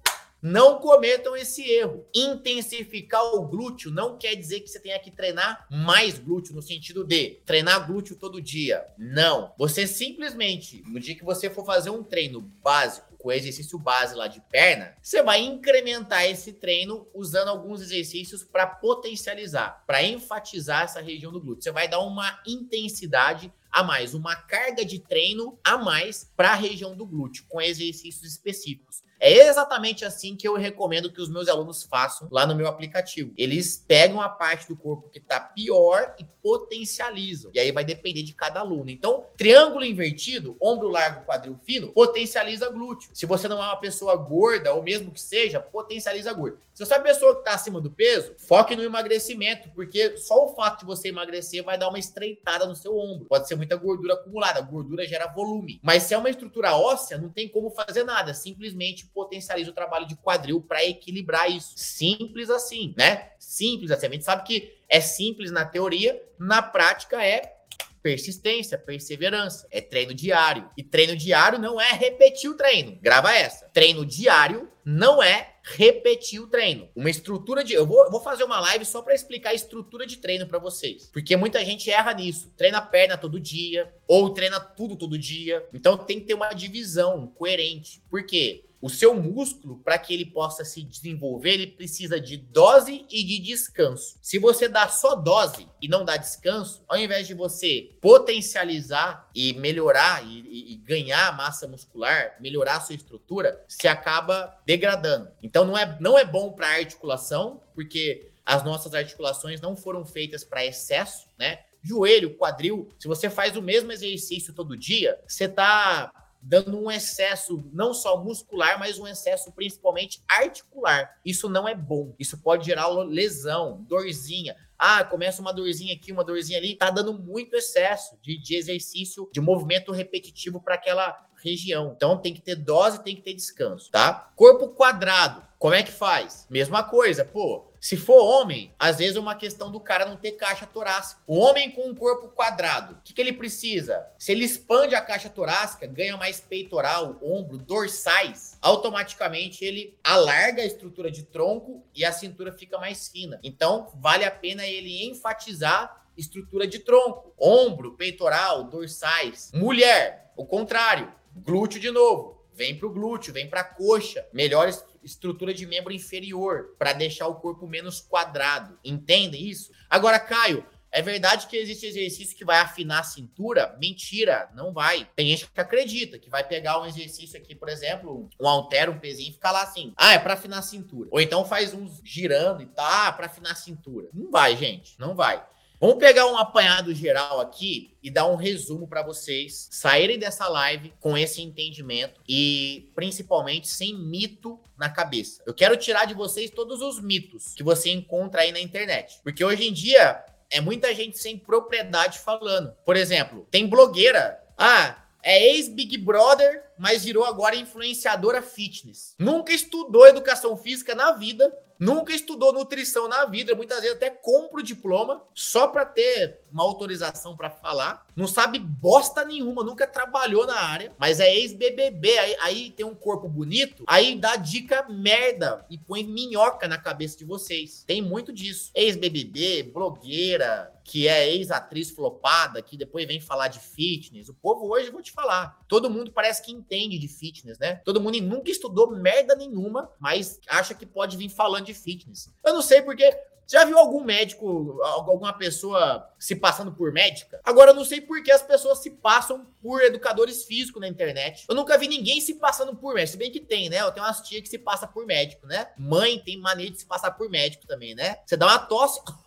Não 0.42 0.80
cometam 0.80 1.36
esse 1.36 1.62
erro. 1.62 2.04
Intensificar 2.12 3.22
o 3.34 3.46
glúteo 3.46 3.92
não 3.92 4.18
quer 4.18 4.34
dizer 4.34 4.60
que 4.60 4.68
você 4.68 4.80
tenha 4.80 4.98
que 4.98 5.10
treinar 5.10 5.66
mais 5.70 6.18
glúteo, 6.18 6.54
no 6.54 6.60
sentido 6.60 7.04
de 7.04 7.40
treinar 7.46 7.86
glúteo 7.86 8.16
todo 8.16 8.42
dia. 8.42 8.84
Não. 8.98 9.54
Você 9.56 9.86
simplesmente, 9.86 10.82
no 10.86 10.98
dia 10.98 11.14
que 11.14 11.24
você 11.24 11.48
for 11.48 11.64
fazer 11.64 11.90
um 11.90 12.02
treino 12.02 12.40
básico, 12.40 13.12
com 13.22 13.30
exercício 13.30 13.78
base 13.78 14.16
lá 14.16 14.26
de 14.26 14.40
perna, 14.50 14.96
você 15.00 15.22
vai 15.22 15.40
incrementar 15.40 16.24
esse 16.24 16.52
treino 16.54 17.06
usando 17.14 17.48
alguns 17.48 17.80
exercícios 17.80 18.42
para 18.42 18.66
potencializar, 18.66 19.84
para 19.86 20.02
enfatizar 20.02 20.82
essa 20.82 21.00
região 21.00 21.30
do 21.30 21.40
glúteo. 21.40 21.62
Você 21.62 21.70
vai 21.70 21.86
dar 21.86 22.00
uma 22.00 22.42
intensidade 22.44 23.52
a 23.70 23.82
mais, 23.84 24.12
uma 24.12 24.34
carga 24.34 24.84
de 24.84 24.98
treino 24.98 25.58
a 25.64 25.78
mais 25.78 26.30
para 26.36 26.50
a 26.50 26.56
região 26.56 26.96
do 26.96 27.06
glúteo, 27.06 27.44
com 27.48 27.60
exercícios 27.60 28.24
específicos. 28.24 29.02
É 29.24 29.46
exatamente 29.46 30.04
assim 30.04 30.34
que 30.34 30.48
eu 30.48 30.56
recomendo 30.56 31.12
que 31.12 31.20
os 31.20 31.30
meus 31.30 31.46
alunos 31.46 31.84
façam 31.84 32.26
lá 32.28 32.44
no 32.44 32.56
meu 32.56 32.66
aplicativo. 32.66 33.32
Eles 33.36 33.84
pegam 33.86 34.20
a 34.20 34.28
parte 34.28 34.66
do 34.66 34.76
corpo 34.76 35.08
que 35.08 35.20
está 35.20 35.38
pior 35.38 36.16
e 36.18 36.24
potencializam. 36.42 37.52
E 37.54 37.60
aí 37.60 37.70
vai 37.70 37.84
depender 37.84 38.24
de 38.24 38.34
cada 38.34 38.58
aluno. 38.58 38.90
Então, 38.90 39.24
triângulo 39.36 39.84
invertido, 39.84 40.56
ombro 40.60 40.88
largo, 40.88 41.24
quadril 41.24 41.56
fino, 41.64 41.92
potencializa 41.92 42.68
glúteo. 42.68 43.10
Se 43.14 43.24
você 43.24 43.46
não 43.46 43.62
é 43.62 43.66
uma 43.66 43.76
pessoa 43.76 44.16
gorda, 44.16 44.74
ou 44.74 44.82
mesmo 44.82 45.12
que 45.12 45.20
seja, 45.20 45.60
potencializa 45.60 46.32
gordo. 46.32 46.58
Se 46.82 46.86
você 46.86 46.94
é 46.94 46.98
uma 46.98 47.04
pessoa 47.04 47.34
que 47.34 47.40
está 47.42 47.54
acima 47.54 47.80
do 47.80 47.92
peso, 47.92 48.34
foque 48.38 48.74
no 48.74 48.82
emagrecimento, 48.82 49.70
porque 49.70 50.16
só 50.16 50.46
o 50.46 50.54
fato 50.56 50.80
de 50.80 50.86
você 50.86 51.08
emagrecer 51.08 51.62
vai 51.62 51.78
dar 51.78 51.88
uma 51.88 51.98
estreitada 51.98 52.66
no 52.66 52.74
seu 52.74 52.98
ombro. 52.98 53.26
Pode 53.26 53.46
ser 53.46 53.54
muita 53.54 53.76
gordura 53.76 54.14
acumulada. 54.14 54.60
Gordura 54.60 55.06
gera 55.06 55.28
volume. 55.28 55.78
Mas 55.80 56.02
se 56.02 56.14
é 56.14 56.18
uma 56.18 56.28
estrutura 56.28 56.74
óssea, 56.74 57.18
não 57.18 57.28
tem 57.28 57.48
como 57.48 57.70
fazer 57.70 58.02
nada. 58.02 58.34
Simplesmente 58.34 59.06
potencializa 59.06 59.70
o 59.70 59.74
trabalho 59.74 60.08
de 60.08 60.16
quadril 60.16 60.60
para 60.60 60.84
equilibrar 60.84 61.48
isso. 61.48 61.74
Simples 61.76 62.50
assim, 62.50 62.94
né? 62.96 63.30
Simples 63.38 63.92
assim. 63.92 64.06
A 64.06 64.10
gente 64.10 64.24
sabe 64.24 64.42
que 64.42 64.76
é 64.88 65.00
simples 65.00 65.52
na 65.52 65.64
teoria, 65.64 66.20
na 66.36 66.62
prática 66.62 67.24
é 67.24 67.58
persistência, 68.02 68.76
perseverança, 68.76 69.68
é 69.70 69.80
treino 69.80 70.12
diário. 70.12 70.68
E 70.76 70.82
treino 70.82 71.16
diário 71.16 71.60
não 71.60 71.80
é 71.80 71.92
repetir 71.92 72.50
o 72.50 72.56
treino. 72.56 72.98
Grava 73.00 73.32
essa. 73.32 73.66
Treino 73.66 74.04
diário 74.04 74.68
não 74.84 75.22
é 75.22 75.51
repetir 75.62 76.40
o 76.40 76.46
treino. 76.46 76.88
Uma 76.94 77.10
estrutura 77.10 77.62
de. 77.62 77.72
Eu 77.72 77.86
vou, 77.86 78.10
vou 78.10 78.20
fazer 78.20 78.44
uma 78.44 78.60
live 78.60 78.84
só 78.84 79.00
para 79.00 79.14
explicar 79.14 79.50
a 79.50 79.54
estrutura 79.54 80.06
de 80.06 80.16
treino 80.16 80.46
para 80.46 80.58
vocês. 80.58 81.08
Porque 81.12 81.36
muita 81.36 81.64
gente 81.64 81.90
erra 81.90 82.12
nisso. 82.12 82.52
Treina 82.56 82.80
perna 82.80 83.16
todo 83.16 83.38
dia, 83.40 83.92
ou 84.06 84.30
treina 84.30 84.58
tudo 84.58 84.96
todo 84.96 85.16
dia. 85.16 85.66
Então 85.72 85.96
tem 85.96 86.20
que 86.20 86.26
ter 86.26 86.34
uma 86.34 86.52
divisão 86.52 87.28
coerente. 87.28 88.02
Por 88.10 88.24
quê? 88.26 88.64
O 88.82 88.90
seu 88.90 89.14
músculo, 89.14 89.78
para 89.78 89.96
que 89.96 90.12
ele 90.12 90.26
possa 90.26 90.64
se 90.64 90.82
desenvolver, 90.82 91.50
ele 91.50 91.68
precisa 91.68 92.20
de 92.20 92.36
dose 92.36 93.06
e 93.08 93.22
de 93.22 93.38
descanso. 93.38 94.18
Se 94.20 94.40
você 94.40 94.68
dá 94.68 94.88
só 94.88 95.14
dose 95.14 95.68
e 95.80 95.86
não 95.86 96.04
dá 96.04 96.16
descanso, 96.16 96.82
ao 96.88 96.98
invés 96.98 97.28
de 97.28 97.32
você 97.32 97.92
potencializar 98.00 99.30
e 99.32 99.52
melhorar 99.52 100.26
e, 100.26 100.72
e, 100.72 100.76
ganhar 100.78 101.36
massa 101.36 101.68
muscular, 101.68 102.36
melhorar 102.40 102.78
a 102.78 102.80
sua 102.80 102.96
estrutura, 102.96 103.64
se 103.68 103.86
acaba 103.86 104.60
degradando. 104.66 105.30
Então 105.40 105.64
não 105.64 105.78
é, 105.78 105.96
não 106.00 106.18
é 106.18 106.24
bom 106.24 106.50
para 106.50 106.66
articulação, 106.66 107.62
porque 107.76 108.32
as 108.44 108.64
nossas 108.64 108.94
articulações 108.94 109.60
não 109.60 109.76
foram 109.76 110.04
feitas 110.04 110.42
para 110.42 110.66
excesso, 110.66 111.28
né? 111.38 111.60
Joelho, 111.80 112.36
quadril, 112.36 112.88
se 112.98 113.06
você 113.06 113.30
faz 113.30 113.56
o 113.56 113.62
mesmo 113.62 113.92
exercício 113.92 114.52
todo 114.52 114.76
dia, 114.76 115.20
você 115.26 115.44
está 115.44 116.12
dando 116.42 116.78
um 116.78 116.90
excesso 116.90 117.64
não 117.72 117.94
só 117.94 118.22
muscular, 118.22 118.78
mas 118.78 118.98
um 118.98 119.06
excesso 119.06 119.52
principalmente 119.52 120.22
articular. 120.28 121.18
Isso 121.24 121.48
não 121.48 121.68
é 121.68 121.74
bom. 121.74 122.14
Isso 122.18 122.36
pode 122.38 122.66
gerar 122.66 122.88
lesão, 122.88 123.84
dorzinha. 123.88 124.56
Ah, 124.76 125.04
começa 125.04 125.40
uma 125.40 125.52
dorzinha 125.52 125.94
aqui, 125.94 126.10
uma 126.10 126.24
dorzinha 126.24 126.58
ali. 126.58 126.74
Tá 126.74 126.90
dando 126.90 127.14
muito 127.14 127.54
excesso 127.54 128.18
de, 128.20 128.36
de 128.36 128.56
exercício, 128.56 129.30
de 129.32 129.40
movimento 129.40 129.92
repetitivo 129.92 130.60
para 130.60 130.74
aquela 130.74 131.28
região. 131.42 131.92
Então 131.94 132.18
tem 132.18 132.34
que 132.34 132.42
ter 132.42 132.56
dose, 132.56 133.02
tem 133.02 133.14
que 133.14 133.22
ter 133.22 133.34
descanso, 133.34 133.90
tá? 133.90 134.32
Corpo 134.34 134.68
quadrado, 134.68 135.42
como 135.58 135.74
é 135.74 135.82
que 135.82 135.92
faz? 135.92 136.46
Mesma 136.50 136.82
coisa, 136.82 137.24
pô. 137.24 137.71
Se 137.82 137.96
for 137.96 138.22
homem, 138.22 138.72
às 138.78 138.98
vezes 138.98 139.16
é 139.16 139.18
uma 139.18 139.34
questão 139.34 139.68
do 139.68 139.80
cara 139.80 140.06
não 140.06 140.16
ter 140.16 140.32
caixa 140.32 140.64
torácica. 140.64 141.20
O 141.26 141.36
homem 141.36 141.68
com 141.72 141.88
um 141.88 141.94
corpo 141.96 142.28
quadrado, 142.28 142.94
o 142.94 142.98
que, 143.02 143.12
que 143.12 143.20
ele 143.20 143.32
precisa? 143.32 144.06
Se 144.16 144.30
ele 144.30 144.44
expande 144.44 144.94
a 144.94 145.00
caixa 145.00 145.28
torácica, 145.28 145.84
ganha 145.84 146.16
mais 146.16 146.38
peitoral, 146.38 147.18
ombro, 147.20 147.58
dorsais, 147.58 148.56
automaticamente 148.62 149.64
ele 149.64 149.98
alarga 150.04 150.62
a 150.62 150.64
estrutura 150.64 151.10
de 151.10 151.24
tronco 151.24 151.84
e 151.92 152.04
a 152.04 152.12
cintura 152.12 152.52
fica 152.52 152.78
mais 152.78 153.08
fina. 153.08 153.40
Então, 153.42 153.90
vale 153.96 154.24
a 154.24 154.30
pena 154.30 154.64
ele 154.64 155.04
enfatizar 155.04 156.06
estrutura 156.16 156.68
de 156.68 156.78
tronco, 156.78 157.34
ombro, 157.36 157.96
peitoral, 157.96 158.62
dorsais. 158.62 159.50
Mulher, 159.52 160.32
o 160.36 160.46
contrário, 160.46 161.12
glúteo 161.34 161.80
de 161.80 161.90
novo. 161.90 162.41
Vem 162.54 162.76
pro 162.76 162.92
glúteo, 162.92 163.32
vem 163.32 163.48
pra 163.48 163.64
coxa. 163.64 164.26
Melhor 164.32 164.68
estrutura 165.02 165.52
de 165.52 165.66
membro 165.66 165.92
inferior 165.92 166.74
para 166.78 166.92
deixar 166.92 167.26
o 167.26 167.36
corpo 167.36 167.66
menos 167.66 168.00
quadrado. 168.00 168.78
Entendem 168.84 169.48
isso? 169.48 169.72
Agora, 169.88 170.20
Caio, 170.20 170.64
é 170.92 171.00
verdade 171.00 171.46
que 171.46 171.56
existe 171.56 171.86
exercício 171.86 172.36
que 172.36 172.44
vai 172.44 172.58
afinar 172.58 173.00
a 173.00 173.04
cintura? 173.04 173.74
Mentira, 173.80 174.50
não 174.54 174.74
vai. 174.74 175.08
Tem 175.16 175.26
gente 175.26 175.50
que 175.50 175.60
acredita 175.60 176.18
que 176.18 176.28
vai 176.28 176.46
pegar 176.46 176.78
um 176.78 176.84
exercício 176.84 177.38
aqui, 177.38 177.54
por 177.54 177.70
exemplo, 177.70 178.28
um 178.38 178.46
halter, 178.46 178.90
um 178.90 178.98
pezinho 178.98 179.30
e 179.30 179.32
ficar 179.32 179.52
lá 179.52 179.62
assim. 179.62 179.94
Ah, 179.96 180.12
é 180.12 180.18
para 180.18 180.34
afinar 180.34 180.58
a 180.58 180.62
cintura. 180.62 181.08
Ou 181.10 181.18
então 181.18 181.46
faz 181.46 181.72
uns 181.72 182.02
girando 182.04 182.62
e 182.62 182.66
tá, 182.66 183.10
para 183.10 183.24
afinar 183.24 183.52
a 183.52 183.54
cintura. 183.54 184.10
Não 184.12 184.30
vai, 184.30 184.54
gente, 184.54 184.94
não 184.98 185.14
vai. 185.14 185.42
Vamos 185.82 185.96
pegar 185.96 186.26
um 186.26 186.36
apanhado 186.36 186.94
geral 186.94 187.40
aqui 187.40 187.96
e 188.00 188.08
dar 188.08 188.28
um 188.28 188.36
resumo 188.36 188.86
para 188.86 189.02
vocês 189.02 189.66
saírem 189.72 190.16
dessa 190.16 190.48
live 190.48 190.94
com 191.00 191.18
esse 191.18 191.42
entendimento 191.42 192.20
e 192.28 192.88
principalmente 192.94 193.66
sem 193.66 193.92
mito 193.98 194.60
na 194.78 194.88
cabeça. 194.88 195.42
Eu 195.44 195.52
quero 195.52 195.76
tirar 195.76 196.04
de 196.04 196.14
vocês 196.14 196.52
todos 196.52 196.80
os 196.80 197.02
mitos 197.02 197.54
que 197.54 197.64
você 197.64 197.90
encontra 197.90 198.42
aí 198.42 198.52
na 198.52 198.60
internet, 198.60 199.18
porque 199.24 199.44
hoje 199.44 199.66
em 199.66 199.72
dia 199.72 200.24
é 200.48 200.60
muita 200.60 200.94
gente 200.94 201.18
sem 201.18 201.36
propriedade 201.36 202.20
falando. 202.20 202.72
Por 202.84 202.94
exemplo, 202.94 203.44
tem 203.50 203.66
blogueira, 203.66 204.40
ah, 204.56 205.02
é 205.20 205.54
ex-Big 205.54 205.98
Brother, 205.98 206.64
mas 206.78 207.04
virou 207.04 207.24
agora 207.24 207.56
influenciadora 207.56 208.40
fitness. 208.40 209.16
Nunca 209.18 209.52
estudou 209.52 210.06
educação 210.06 210.56
física 210.56 210.94
na 210.94 211.10
vida, 211.10 211.52
nunca 211.82 212.12
estudou 212.12 212.52
nutrição 212.52 213.08
na 213.08 213.24
vida, 213.24 213.56
muitas 213.56 213.80
vezes 213.80 213.96
até 213.96 214.08
compra 214.08 214.60
o 214.60 214.62
diploma 214.62 215.20
só 215.34 215.66
para 215.66 215.84
ter 215.84 216.38
uma 216.52 216.62
autorização 216.62 217.36
para 217.36 217.50
falar, 217.50 218.06
não 218.14 218.28
sabe 218.28 218.58
bosta 218.58 219.24
nenhuma, 219.24 219.64
nunca 219.64 219.86
trabalhou 219.86 220.46
na 220.46 220.60
área, 220.60 220.94
mas 220.96 221.18
é 221.18 221.34
ex-BBB, 221.34 222.18
aí, 222.18 222.36
aí, 222.40 222.70
tem 222.70 222.86
um 222.86 222.94
corpo 222.94 223.28
bonito, 223.28 223.82
aí 223.86 224.16
dá 224.16 224.36
dica 224.36 224.86
merda 224.88 225.66
e 225.68 225.76
põe 225.76 226.04
minhoca 226.04 226.68
na 226.68 226.78
cabeça 226.78 227.18
de 227.18 227.24
vocês. 227.24 227.82
Tem 227.86 228.00
muito 228.00 228.32
disso. 228.32 228.70
Ex-BBB, 228.74 229.64
blogueira, 229.64 230.72
que 230.84 231.08
é 231.08 231.28
ex-atriz 231.34 231.90
flopada, 231.90 232.62
que 232.62 232.76
depois 232.76 233.06
vem 233.06 233.20
falar 233.20 233.48
de 233.48 233.60
fitness. 233.60 234.28
O 234.28 234.34
povo 234.34 234.68
hoje, 234.68 234.90
vou 234.90 235.02
te 235.02 235.12
falar, 235.12 235.60
todo 235.68 235.90
mundo 235.90 236.12
parece 236.12 236.42
que 236.42 236.52
entende 236.52 236.98
de 236.98 237.08
fitness, 237.08 237.58
né? 237.58 237.76
Todo 237.76 238.00
mundo 238.00 238.20
nunca 238.20 238.50
estudou 238.50 238.90
merda 238.90 239.34
nenhuma, 239.34 239.90
mas 239.98 240.40
acha 240.48 240.74
que 240.74 240.84
pode 240.84 241.16
vir 241.16 241.28
falando 241.28 241.66
de 241.66 241.71
fitness. 241.74 242.30
Eu 242.44 242.54
não 242.54 242.62
sei 242.62 242.82
porque 242.82 243.10
já 243.52 243.64
viu 243.64 243.78
algum 243.78 244.02
médico, 244.02 244.80
alguma 244.82 245.32
pessoa 245.32 246.08
se 246.18 246.34
passando 246.34 246.72
por 246.72 246.90
médica? 246.92 247.40
Agora 247.44 247.72
eu 247.72 247.74
não 247.74 247.84
sei 247.84 248.00
por 248.00 248.22
que 248.22 248.30
as 248.30 248.42
pessoas 248.42 248.78
se 248.78 248.90
passam 248.90 249.46
por 249.60 249.82
educadores 249.82 250.44
físicos 250.44 250.80
na 250.80 250.88
internet. 250.88 251.44
Eu 251.48 251.54
nunca 251.54 251.76
vi 251.76 251.86
ninguém 251.86 252.20
se 252.20 252.34
passando 252.36 252.74
por 252.74 252.94
médico. 252.94 253.12
Se 253.12 253.18
bem 253.18 253.30
que 253.30 253.40
tem, 253.40 253.68
né? 253.68 253.80
Eu 253.80 253.92
tenho 253.92 254.06
umas 254.06 254.20
tias 254.22 254.42
que 254.42 254.48
se 254.48 254.58
passa 254.58 254.86
por 254.86 255.04
médico, 255.04 255.46
né? 255.46 255.68
Mãe 255.76 256.18
tem 256.18 256.38
maneira 256.38 256.72
de 256.72 256.78
se 256.78 256.86
passar 256.86 257.10
por 257.10 257.28
médico 257.28 257.66
também, 257.66 257.94
né? 257.94 258.16
Você 258.24 258.36
dá 258.36 258.46
uma 258.46 258.58
tosse, 258.58 259.00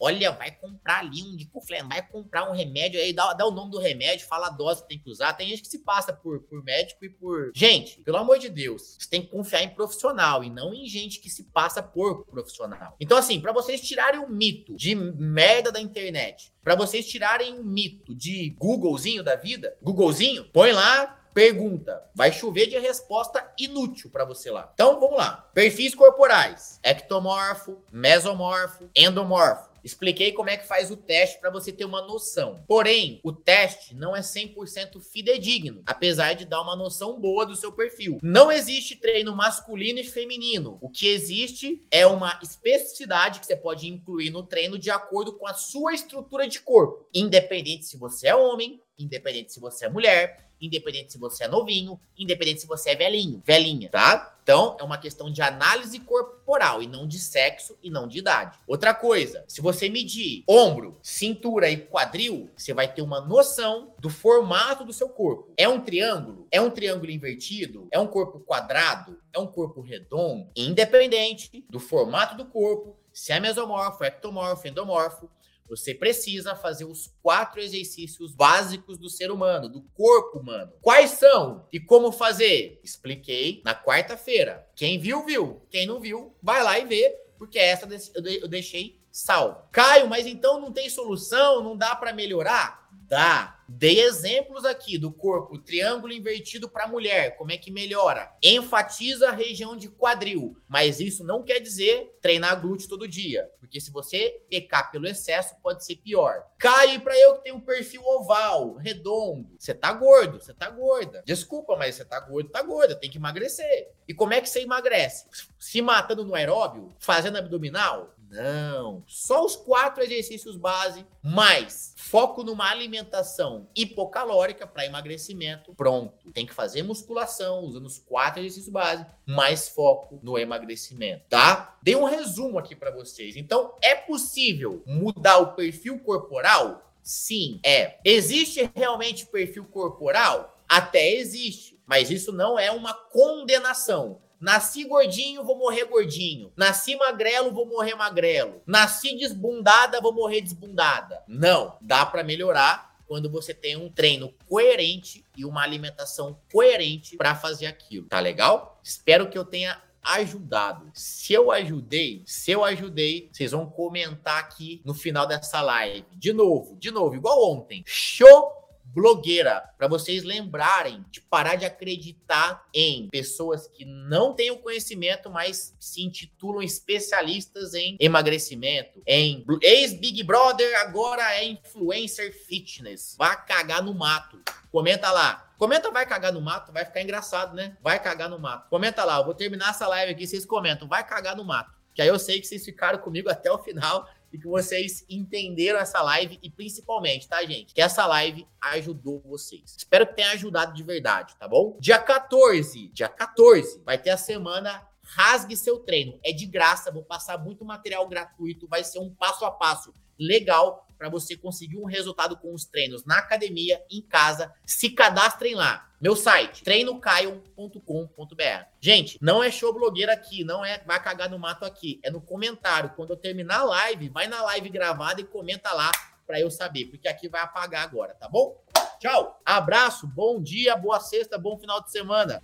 olha, 0.00 0.32
vai 0.32 0.50
comprar 0.50 1.00
ali 1.00 1.22
um 1.22 1.36
diclofenac, 1.36 1.88
vai 1.88 2.06
comprar 2.06 2.50
um 2.50 2.54
remédio 2.54 3.00
aí, 3.00 3.12
dá, 3.12 3.32
dá 3.32 3.46
o 3.46 3.50
nome 3.50 3.70
do 3.70 3.78
remédio, 3.78 4.26
fala 4.26 4.48
a 4.48 4.50
dose 4.50 4.82
que 4.82 4.88
tem 4.88 4.98
que 4.98 5.10
usar. 5.10 5.32
Tem 5.32 5.48
gente 5.48 5.62
que 5.62 5.68
se 5.68 5.80
passa 5.80 6.12
por, 6.12 6.40
por 6.42 6.62
médico 6.62 7.04
e 7.04 7.10
por. 7.10 7.50
Gente, 7.54 8.00
pelo 8.00 8.16
amor 8.16 8.38
de 8.38 8.48
Deus, 8.48 8.96
você 8.98 9.08
tem 9.08 9.22
que 9.22 9.28
confiar 9.28 9.62
em 9.62 9.70
profissional 9.70 10.42
e 10.42 10.50
não 10.50 10.72
em 10.72 10.86
gente 10.86 11.20
que 11.20 11.30
se 11.30 11.44
passa 11.44 11.82
por 11.82 12.24
profissional. 12.26 12.96
Então, 13.00 13.16
assim, 13.16 13.40
para 13.40 13.52
vocês 13.52 13.80
tirarem 13.80 14.20
o 14.20 14.28
mito 14.28 14.76
de 14.76 14.94
merda 14.94 15.70
da 15.72 15.80
internet, 15.80 16.52
para 16.62 16.74
vocês 16.74 17.06
tirarem 17.06 17.58
o 17.58 17.64
mito 17.64 18.14
de 18.14 18.50
Googlezinho 18.58 19.22
da 19.22 19.36
vida, 19.36 19.76
Googlezinho, 19.82 20.44
põe 20.52 20.72
lá 20.72 21.25
Pergunta: 21.36 22.02
vai 22.14 22.32
chover 22.32 22.66
de 22.66 22.78
resposta 22.78 23.46
inútil 23.58 24.08
para 24.08 24.24
você 24.24 24.50
lá. 24.50 24.70
Então 24.72 24.98
vamos 24.98 25.18
lá. 25.18 25.50
Perfis 25.52 25.94
corporais: 25.94 26.80
ectomorfo, 26.82 27.76
mesomorfo, 27.92 28.88
endomorfo. 28.96 29.68
Expliquei 29.84 30.32
como 30.32 30.48
é 30.48 30.56
que 30.56 30.66
faz 30.66 30.90
o 30.90 30.96
teste 30.96 31.38
para 31.38 31.50
você 31.50 31.70
ter 31.70 31.84
uma 31.84 32.00
noção. 32.02 32.64
Porém, 32.66 33.20
o 33.22 33.32
teste 33.32 33.94
não 33.94 34.16
é 34.16 34.20
100% 34.20 35.00
fidedigno, 35.00 35.82
apesar 35.86 36.32
de 36.32 36.44
dar 36.44 36.60
uma 36.60 36.74
noção 36.74 37.20
boa 37.20 37.46
do 37.46 37.54
seu 37.54 37.70
perfil. 37.70 38.18
Não 38.20 38.50
existe 38.50 38.96
treino 38.96 39.36
masculino 39.36 40.00
e 40.00 40.04
feminino. 40.04 40.78
O 40.80 40.90
que 40.90 41.06
existe 41.06 41.86
é 41.90 42.04
uma 42.04 42.36
especificidade 42.42 43.38
que 43.38 43.46
você 43.46 43.54
pode 43.54 43.86
incluir 43.86 44.30
no 44.30 44.42
treino 44.42 44.76
de 44.76 44.90
acordo 44.90 45.34
com 45.34 45.46
a 45.46 45.54
sua 45.54 45.94
estrutura 45.94 46.48
de 46.48 46.60
corpo, 46.60 47.06
independente 47.14 47.84
se 47.84 47.96
você 47.96 48.26
é 48.26 48.34
homem, 48.34 48.80
independente 48.98 49.52
se 49.52 49.60
você 49.60 49.86
é 49.86 49.88
mulher, 49.88 50.46
independente 50.60 51.12
se 51.12 51.18
você 51.18 51.44
é 51.44 51.48
novinho, 51.48 52.00
independente 52.16 52.60
se 52.60 52.66
você 52.66 52.90
é 52.90 52.96
velhinho, 52.96 53.42
velhinha, 53.44 53.88
tá? 53.90 54.38
Então, 54.42 54.76
é 54.78 54.84
uma 54.84 54.96
questão 54.96 55.30
de 55.30 55.42
análise 55.42 55.98
corporal 56.00 56.80
e 56.80 56.86
não 56.86 57.06
de 57.06 57.18
sexo 57.18 57.76
e 57.82 57.90
não 57.90 58.06
de 58.06 58.18
idade. 58.18 58.56
Outra 58.66 58.94
coisa, 58.94 59.44
se 59.48 59.60
você 59.60 59.88
medir 59.88 60.44
ombro, 60.48 60.96
cintura 61.02 61.68
e 61.68 61.78
quadril, 61.78 62.48
você 62.56 62.72
vai 62.72 62.92
ter 62.92 63.02
uma 63.02 63.20
noção 63.20 63.92
do 63.98 64.08
formato 64.08 64.84
do 64.84 64.92
seu 64.92 65.08
corpo. 65.08 65.52
É 65.56 65.68
um 65.68 65.80
triângulo? 65.80 66.46
É 66.50 66.60
um 66.60 66.70
triângulo 66.70 67.10
invertido? 67.10 67.88
É 67.90 67.98
um 67.98 68.06
corpo 68.06 68.38
quadrado? 68.38 69.20
É 69.32 69.38
um 69.38 69.48
corpo 69.48 69.80
redondo? 69.80 70.48
Independente 70.54 71.64
do 71.68 71.80
formato 71.80 72.36
do 72.36 72.44
corpo, 72.44 72.96
se 73.12 73.32
é 73.32 73.40
mesomorfo, 73.40 74.04
ectomorfo, 74.04 74.68
endomorfo, 74.68 75.28
você 75.68 75.94
precisa 75.94 76.54
fazer 76.54 76.84
os 76.84 77.12
quatro 77.22 77.60
exercícios 77.60 78.32
básicos 78.32 78.98
do 78.98 79.08
ser 79.08 79.30
humano, 79.30 79.68
do 79.68 79.82
corpo 79.94 80.38
humano. 80.38 80.72
Quais 80.80 81.10
são 81.12 81.66
e 81.72 81.80
como 81.80 82.12
fazer? 82.12 82.80
Expliquei 82.82 83.60
na 83.64 83.74
quarta-feira. 83.74 84.68
Quem 84.74 84.98
viu, 84.98 85.24
viu. 85.24 85.62
Quem 85.70 85.86
não 85.86 86.00
viu, 86.00 86.34
vai 86.42 86.62
lá 86.62 86.78
e 86.78 86.84
vê, 86.84 87.10
porque 87.38 87.58
essa 87.58 87.88
eu 88.14 88.48
deixei 88.48 89.00
salvo. 89.10 89.62
Caio, 89.72 90.08
mas 90.08 90.26
então 90.26 90.60
não 90.60 90.70
tem 90.70 90.90
solução? 90.90 91.62
Não 91.62 91.76
dá 91.76 91.96
para 91.96 92.12
melhorar? 92.12 92.85
Dá. 93.08 93.56
Dei 93.68 94.00
exemplos 94.00 94.64
aqui 94.64 94.96
do 94.96 95.12
corpo 95.12 95.58
triângulo 95.58 96.12
invertido 96.12 96.68
para 96.68 96.86
mulher, 96.86 97.36
como 97.36 97.50
é 97.50 97.56
que 97.56 97.70
melhora? 97.70 98.32
Enfatiza 98.40 99.28
a 99.28 99.32
região 99.32 99.76
de 99.76 99.88
quadril, 99.88 100.56
mas 100.68 101.00
isso 101.00 101.24
não 101.24 101.42
quer 101.42 101.58
dizer 101.58 102.16
treinar 102.22 102.60
glúteo 102.60 102.88
todo 102.88 103.08
dia, 103.08 103.50
porque 103.58 103.80
se 103.80 103.90
você 103.90 104.40
pecar 104.48 104.92
pelo 104.92 105.08
excesso 105.08 105.56
pode 105.60 105.84
ser 105.84 105.96
pior. 105.96 106.44
Cai 106.58 107.00
para 107.00 107.18
eu 107.18 107.34
que 107.34 107.44
tenho 107.44 107.56
um 107.56 107.60
perfil 107.60 108.02
oval, 108.04 108.74
redondo. 108.74 109.56
Você 109.58 109.74
tá 109.74 109.92
gordo, 109.92 110.40
você 110.40 110.54
tá 110.54 110.70
gorda. 110.70 111.24
Desculpa, 111.26 111.76
mas 111.76 111.96
você 111.96 112.04
tá 112.04 112.20
gordo, 112.20 112.50
tá 112.50 112.62
gorda, 112.62 112.94
tem 112.94 113.10
que 113.10 113.18
emagrecer. 113.18 113.90
E 114.06 114.14
como 114.14 114.32
é 114.32 114.40
que 114.40 114.48
você 114.48 114.60
emagrece? 114.60 115.26
Se 115.58 115.82
matando 115.82 116.24
no 116.24 116.36
aeróbio, 116.36 116.94
fazendo 117.00 117.38
abdominal? 117.38 118.14
Não. 118.30 119.02
Só 119.06 119.44
os 119.44 119.56
quatro 119.56 120.02
exercícios 120.02 120.56
base, 120.56 121.06
mais 121.22 121.94
foco 121.96 122.42
numa 122.42 122.70
alimentação 122.70 123.68
hipocalórica 123.74 124.66
para 124.66 124.86
emagrecimento. 124.86 125.74
Pronto. 125.74 126.30
Tem 126.32 126.46
que 126.46 126.54
fazer 126.54 126.82
musculação 126.82 127.60
usando 127.60 127.86
os 127.86 127.98
quatro 127.98 128.40
exercícios 128.40 128.72
base, 128.72 129.06
mais 129.24 129.68
foco 129.68 130.18
no 130.22 130.38
emagrecimento, 130.38 131.24
tá? 131.28 131.78
Dei 131.82 131.96
um 131.96 132.04
resumo 132.04 132.58
aqui 132.58 132.74
para 132.74 132.90
vocês. 132.90 133.36
Então, 133.36 133.74
é 133.82 133.94
possível 133.94 134.82
mudar 134.86 135.38
o 135.38 135.54
perfil 135.54 135.98
corporal? 136.00 136.92
Sim, 137.02 137.60
é. 137.64 137.98
Existe 138.04 138.70
realmente 138.74 139.26
perfil 139.26 139.64
corporal? 139.64 140.56
Até 140.68 141.12
existe, 141.12 141.80
mas 141.86 142.10
isso 142.10 142.32
não 142.32 142.58
é 142.58 142.70
uma 142.72 142.92
condenação. 142.92 144.20
Nasci 144.40 144.84
gordinho, 144.84 145.44
vou 145.44 145.56
morrer 145.56 145.84
gordinho. 145.84 146.52
Nasci 146.56 146.96
magrelo, 146.96 147.52
vou 147.52 147.66
morrer 147.66 147.94
magrelo. 147.94 148.62
Nasci 148.66 149.16
desbundada, 149.16 150.00
vou 150.00 150.12
morrer 150.12 150.40
desbundada. 150.40 151.22
Não, 151.26 151.76
dá 151.80 152.04
para 152.04 152.22
melhorar 152.22 152.96
quando 153.06 153.30
você 153.30 153.54
tem 153.54 153.76
um 153.76 153.90
treino 153.90 154.32
coerente 154.48 155.24
e 155.36 155.44
uma 155.44 155.62
alimentação 155.62 156.38
coerente 156.52 157.16
para 157.16 157.34
fazer 157.34 157.66
aquilo. 157.66 158.08
Tá 158.08 158.20
legal? 158.20 158.80
Espero 158.82 159.28
que 159.28 159.38
eu 159.38 159.44
tenha 159.44 159.80
ajudado. 160.02 160.90
Se 160.94 161.32
eu 161.32 161.50
ajudei, 161.50 162.22
se 162.26 162.52
eu 162.52 162.64
ajudei, 162.64 163.28
vocês 163.32 163.50
vão 163.50 163.66
comentar 163.66 164.38
aqui 164.38 164.80
no 164.84 164.94
final 164.94 165.26
dessa 165.26 165.60
live. 165.60 166.06
De 166.12 166.32
novo, 166.32 166.76
de 166.76 166.90
novo, 166.90 167.16
igual 167.16 167.52
ontem. 167.52 167.82
Show 167.86 168.52
blogueira, 168.94 169.62
para 169.76 169.88
vocês 169.88 170.24
lembrarem 170.24 171.04
de 171.10 171.20
parar 171.20 171.56
de 171.56 171.64
acreditar 171.64 172.66
em 172.72 173.08
pessoas 173.08 173.66
que 173.68 173.84
não 173.84 174.32
têm 174.32 174.50
o 174.50 174.58
conhecimento, 174.58 175.30
mas 175.30 175.74
se 175.78 176.02
intitulam 176.02 176.62
especialistas 176.62 177.74
em 177.74 177.96
emagrecimento, 178.00 179.02
em 179.06 179.44
ex-Big 179.60 180.22
Brother, 180.22 180.80
agora 180.80 181.34
é 181.34 181.44
influencer 181.44 182.32
fitness. 182.32 183.16
Vai 183.18 183.44
cagar 183.44 183.82
no 183.82 183.92
mato. 183.92 184.40
Comenta 184.70 185.10
lá. 185.10 185.52
Comenta 185.58 185.90
vai 185.90 186.04
cagar 186.04 186.32
no 186.32 186.40
mato, 186.40 186.70
vai 186.70 186.84
ficar 186.84 187.00
engraçado, 187.00 187.54
né? 187.54 187.76
Vai 187.82 188.02
cagar 188.02 188.28
no 188.28 188.38
mato. 188.38 188.68
Comenta 188.68 189.04
lá, 189.04 189.18
eu 189.18 189.24
vou 189.24 189.34
terminar 189.34 189.70
essa 189.70 189.86
live 189.88 190.12
aqui, 190.12 190.26
vocês 190.26 190.44
comentam, 190.44 190.86
vai 190.86 191.06
cagar 191.06 191.34
no 191.34 191.44
mato. 191.44 191.74
Que 191.94 192.02
aí 192.02 192.08
eu 192.08 192.18
sei 192.18 192.38
que 192.40 192.46
vocês 192.46 192.62
ficaram 192.62 192.98
comigo 192.98 193.30
até 193.30 193.50
o 193.50 193.58
final 193.58 194.06
e 194.32 194.38
que 194.38 194.46
vocês 194.46 195.04
entenderam 195.08 195.78
essa 195.78 196.02
live 196.02 196.38
e 196.42 196.50
principalmente, 196.50 197.28
tá, 197.28 197.44
gente? 197.44 197.74
Que 197.74 197.80
essa 197.80 198.06
live 198.06 198.46
ajudou 198.60 199.20
vocês. 199.20 199.74
Espero 199.76 200.06
que 200.06 200.14
tenha 200.14 200.30
ajudado 200.32 200.74
de 200.74 200.82
verdade, 200.82 201.36
tá 201.36 201.48
bom? 201.48 201.76
Dia 201.80 201.98
14, 201.98 202.88
dia 202.88 203.08
14, 203.08 203.82
vai 203.84 203.98
ter 203.98 204.10
a 204.10 204.16
semana 204.16 204.86
Rasgue 205.06 205.56
seu 205.56 205.78
treino. 205.78 206.18
É 206.24 206.32
de 206.32 206.46
graça, 206.46 206.90
vou 206.90 207.04
passar 207.04 207.38
muito 207.38 207.64
material 207.64 208.08
gratuito, 208.08 208.66
vai 208.66 208.82
ser 208.82 208.98
um 208.98 209.14
passo 209.14 209.44
a 209.44 209.50
passo 209.50 209.94
legal 210.18 210.86
para 210.98 211.08
você 211.08 211.36
conseguir 211.36 211.76
um 211.76 211.84
resultado 211.84 212.36
com 212.36 212.52
os 212.52 212.64
treinos 212.64 213.04
na 213.04 213.18
academia, 213.18 213.80
em 213.90 214.02
casa. 214.02 214.52
Se 214.64 214.90
cadastrem 214.90 215.54
lá. 215.54 215.85
Meu 215.98 216.14
site, 216.14 216.62
treinocaio.com.br. 216.62 218.66
Gente, 218.78 219.18
não 219.22 219.42
é 219.42 219.50
show 219.50 219.72
blogueira 219.72 220.12
aqui, 220.12 220.44
não 220.44 220.62
é 220.62 220.78
vai 220.84 221.02
cagar 221.02 221.30
no 221.30 221.38
mato 221.38 221.64
aqui, 221.64 221.98
é 222.02 222.10
no 222.10 222.20
comentário. 222.20 222.92
Quando 222.94 223.10
eu 223.10 223.16
terminar 223.16 223.60
a 223.60 223.64
live, 223.64 224.10
vai 224.10 224.26
na 224.26 224.42
live 224.42 224.68
gravada 224.68 225.22
e 225.22 225.24
comenta 225.24 225.72
lá 225.72 225.90
para 226.26 226.38
eu 226.38 226.50
saber, 226.50 226.86
porque 226.86 227.08
aqui 227.08 227.30
vai 227.30 227.40
apagar 227.40 227.82
agora, 227.82 228.14
tá 228.14 228.28
bom? 228.28 228.62
Tchau, 228.98 229.40
abraço, 229.44 230.06
bom 230.06 230.42
dia, 230.42 230.76
boa 230.76 231.00
sexta, 231.00 231.38
bom 231.38 231.58
final 231.58 231.82
de 231.82 231.90
semana. 231.90 232.42